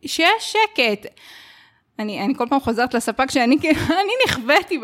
[0.05, 1.05] שיש שקט.
[1.99, 3.57] אני, אני כל פעם חוזרת לספק שאני
[4.01, 4.79] אני נכוויתי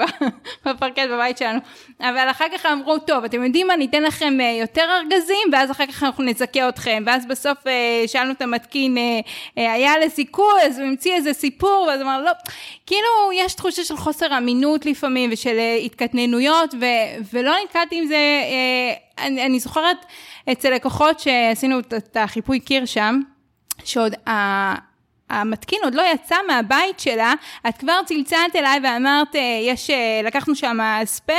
[0.66, 1.59] בפרקט בבית שלנו,
[1.99, 5.86] אבל אחר כך אמרו, טוב, אתם יודעים מה, ניתן לכם אה, יותר ארגזים, ואז אחר
[5.86, 10.88] כך אנחנו נזכה אתכם, ואז בסוף אה, שאלנו את המתקין, אה, היה לזיכוי, אז הוא
[10.88, 12.32] המציא איזה סיפור, ואז אמר, לא,
[12.86, 16.86] כאילו, יש תחושה של חוסר אמינות לפעמים, ושל התקטננויות, ו,
[17.34, 18.18] ולא נתקלתי עם זה,
[19.18, 19.97] אני, אני זוכרת
[20.51, 23.20] אצל לקוחות שעשינו את החיפוי קיר שם,
[23.84, 24.16] שעוד
[25.32, 27.34] המתקין עוד לא יצא מהבית שלה,
[27.69, 31.38] את כבר צלצלת אליי ואמרת, אה, יש, אה, לקחנו שם ספייר,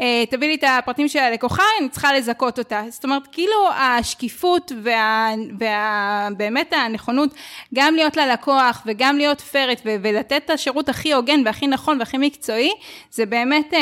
[0.00, 2.82] אה, תביא לי את הפרטים של הלקוחה, אני צריכה לזכות אותה.
[2.88, 7.30] זאת אומרת, כאילו השקיפות ובאמת וה, הנכונות
[7.74, 12.72] גם להיות ללקוח וגם להיות פרט ולתת את השירות הכי הוגן והכי נכון והכי מקצועי,
[13.10, 13.74] זה באמת,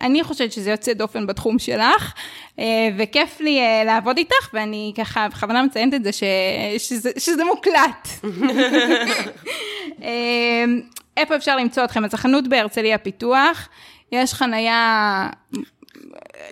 [0.00, 2.14] אני חושבת שזה יוצא דופן בתחום שלך.
[2.98, 6.22] וכיף לי לעבוד איתך, ואני ככה בכוונה מציינת את זה, ש,
[6.78, 8.08] שזה, שזה מוקלט.
[10.02, 10.80] אמ,
[11.16, 12.04] איפה אפשר למצוא אתכם?
[12.04, 13.68] אז החנות בהרצליה פיתוח,
[14.12, 15.28] יש חנייה...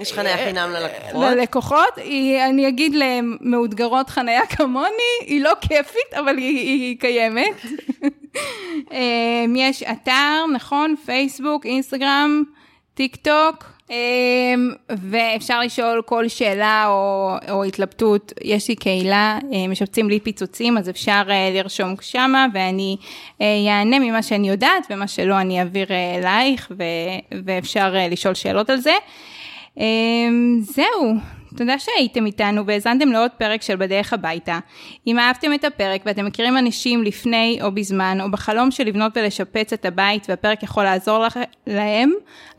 [0.00, 1.24] יש חניה חינם ללקוחות?
[1.24, 7.62] ללקוחות, היא, אני אגיד למאותגרות חניה כמוני, היא לא כיפית, אבל היא, היא קיימת.
[9.56, 10.94] יש אתר, נכון?
[11.04, 12.42] פייסבוק, אינסטגרם,
[12.94, 13.64] טיק טוק.
[13.92, 20.78] אמ, ואפשר לשאול כל שאלה או, או התלבטות, יש לי קהילה, אה, משפצים בלי פיצוצים,
[20.78, 22.96] אז אפשר אה, לרשום שמה, ואני
[23.40, 25.86] אענה אה, ממה שאני יודעת, ומה שלא אני אעביר
[26.18, 26.72] אלייך,
[27.44, 28.94] ואפשר לשאול שאלות על זה.
[29.76, 31.14] אמ, זהו,
[31.56, 34.58] תודה שהייתם איתנו והאזנתם לעוד פרק של בדרך הביתה.
[35.06, 39.72] אם אהבתם את הפרק ואתם מכירים אנשים לפני או בזמן, או בחלום של לבנות ולשפץ
[39.72, 41.38] את הבית והפרק יכול לעזור לכ...
[41.66, 42.12] להם,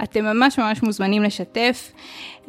[0.03, 1.91] אתם ממש ממש מוזמנים לשתף.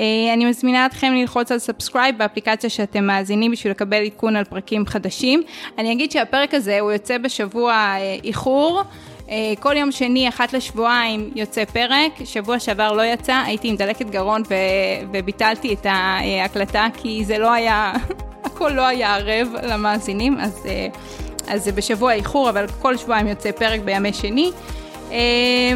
[0.01, 4.87] אה, אני מזמינה אתכם ללחוץ על subscribe באפליקציה שאתם מאזינים בשביל לקבל עדכון על פרקים
[4.87, 5.43] חדשים.
[5.79, 8.83] אני אגיד שהפרק הזה הוא יוצא בשבוע אה, איחור.
[9.31, 12.12] אה, כל יום שני, אחת לשבועיים, יוצא פרק.
[12.25, 14.55] שבוע שעבר לא יצא, הייתי עם דלקת גרון ו...
[15.12, 17.93] וביטלתי את ההקלטה, כי זה לא היה,
[18.45, 20.87] הכל לא היה ערב למאזינים, אז, אה,
[21.47, 24.51] אז זה בשבוע איחור, אבל כל שבועיים יוצא פרק בימי שני.
[25.12, 25.18] אה,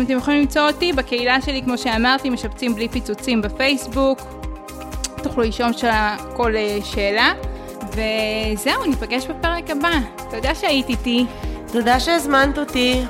[0.03, 4.20] אתם יכולים למצוא אותי בקהילה שלי, כמו שאמרתי, משפצים בלי פיצוצים בפייסבוק.
[5.22, 5.70] תוכלו לשאול
[6.36, 6.53] כל
[6.84, 7.32] שאלה.
[7.92, 9.99] וזהו, ניפגש בפרק הבא.
[10.30, 11.26] תודה שהיית איתי.
[11.73, 13.05] תודה שהזמנת אותי.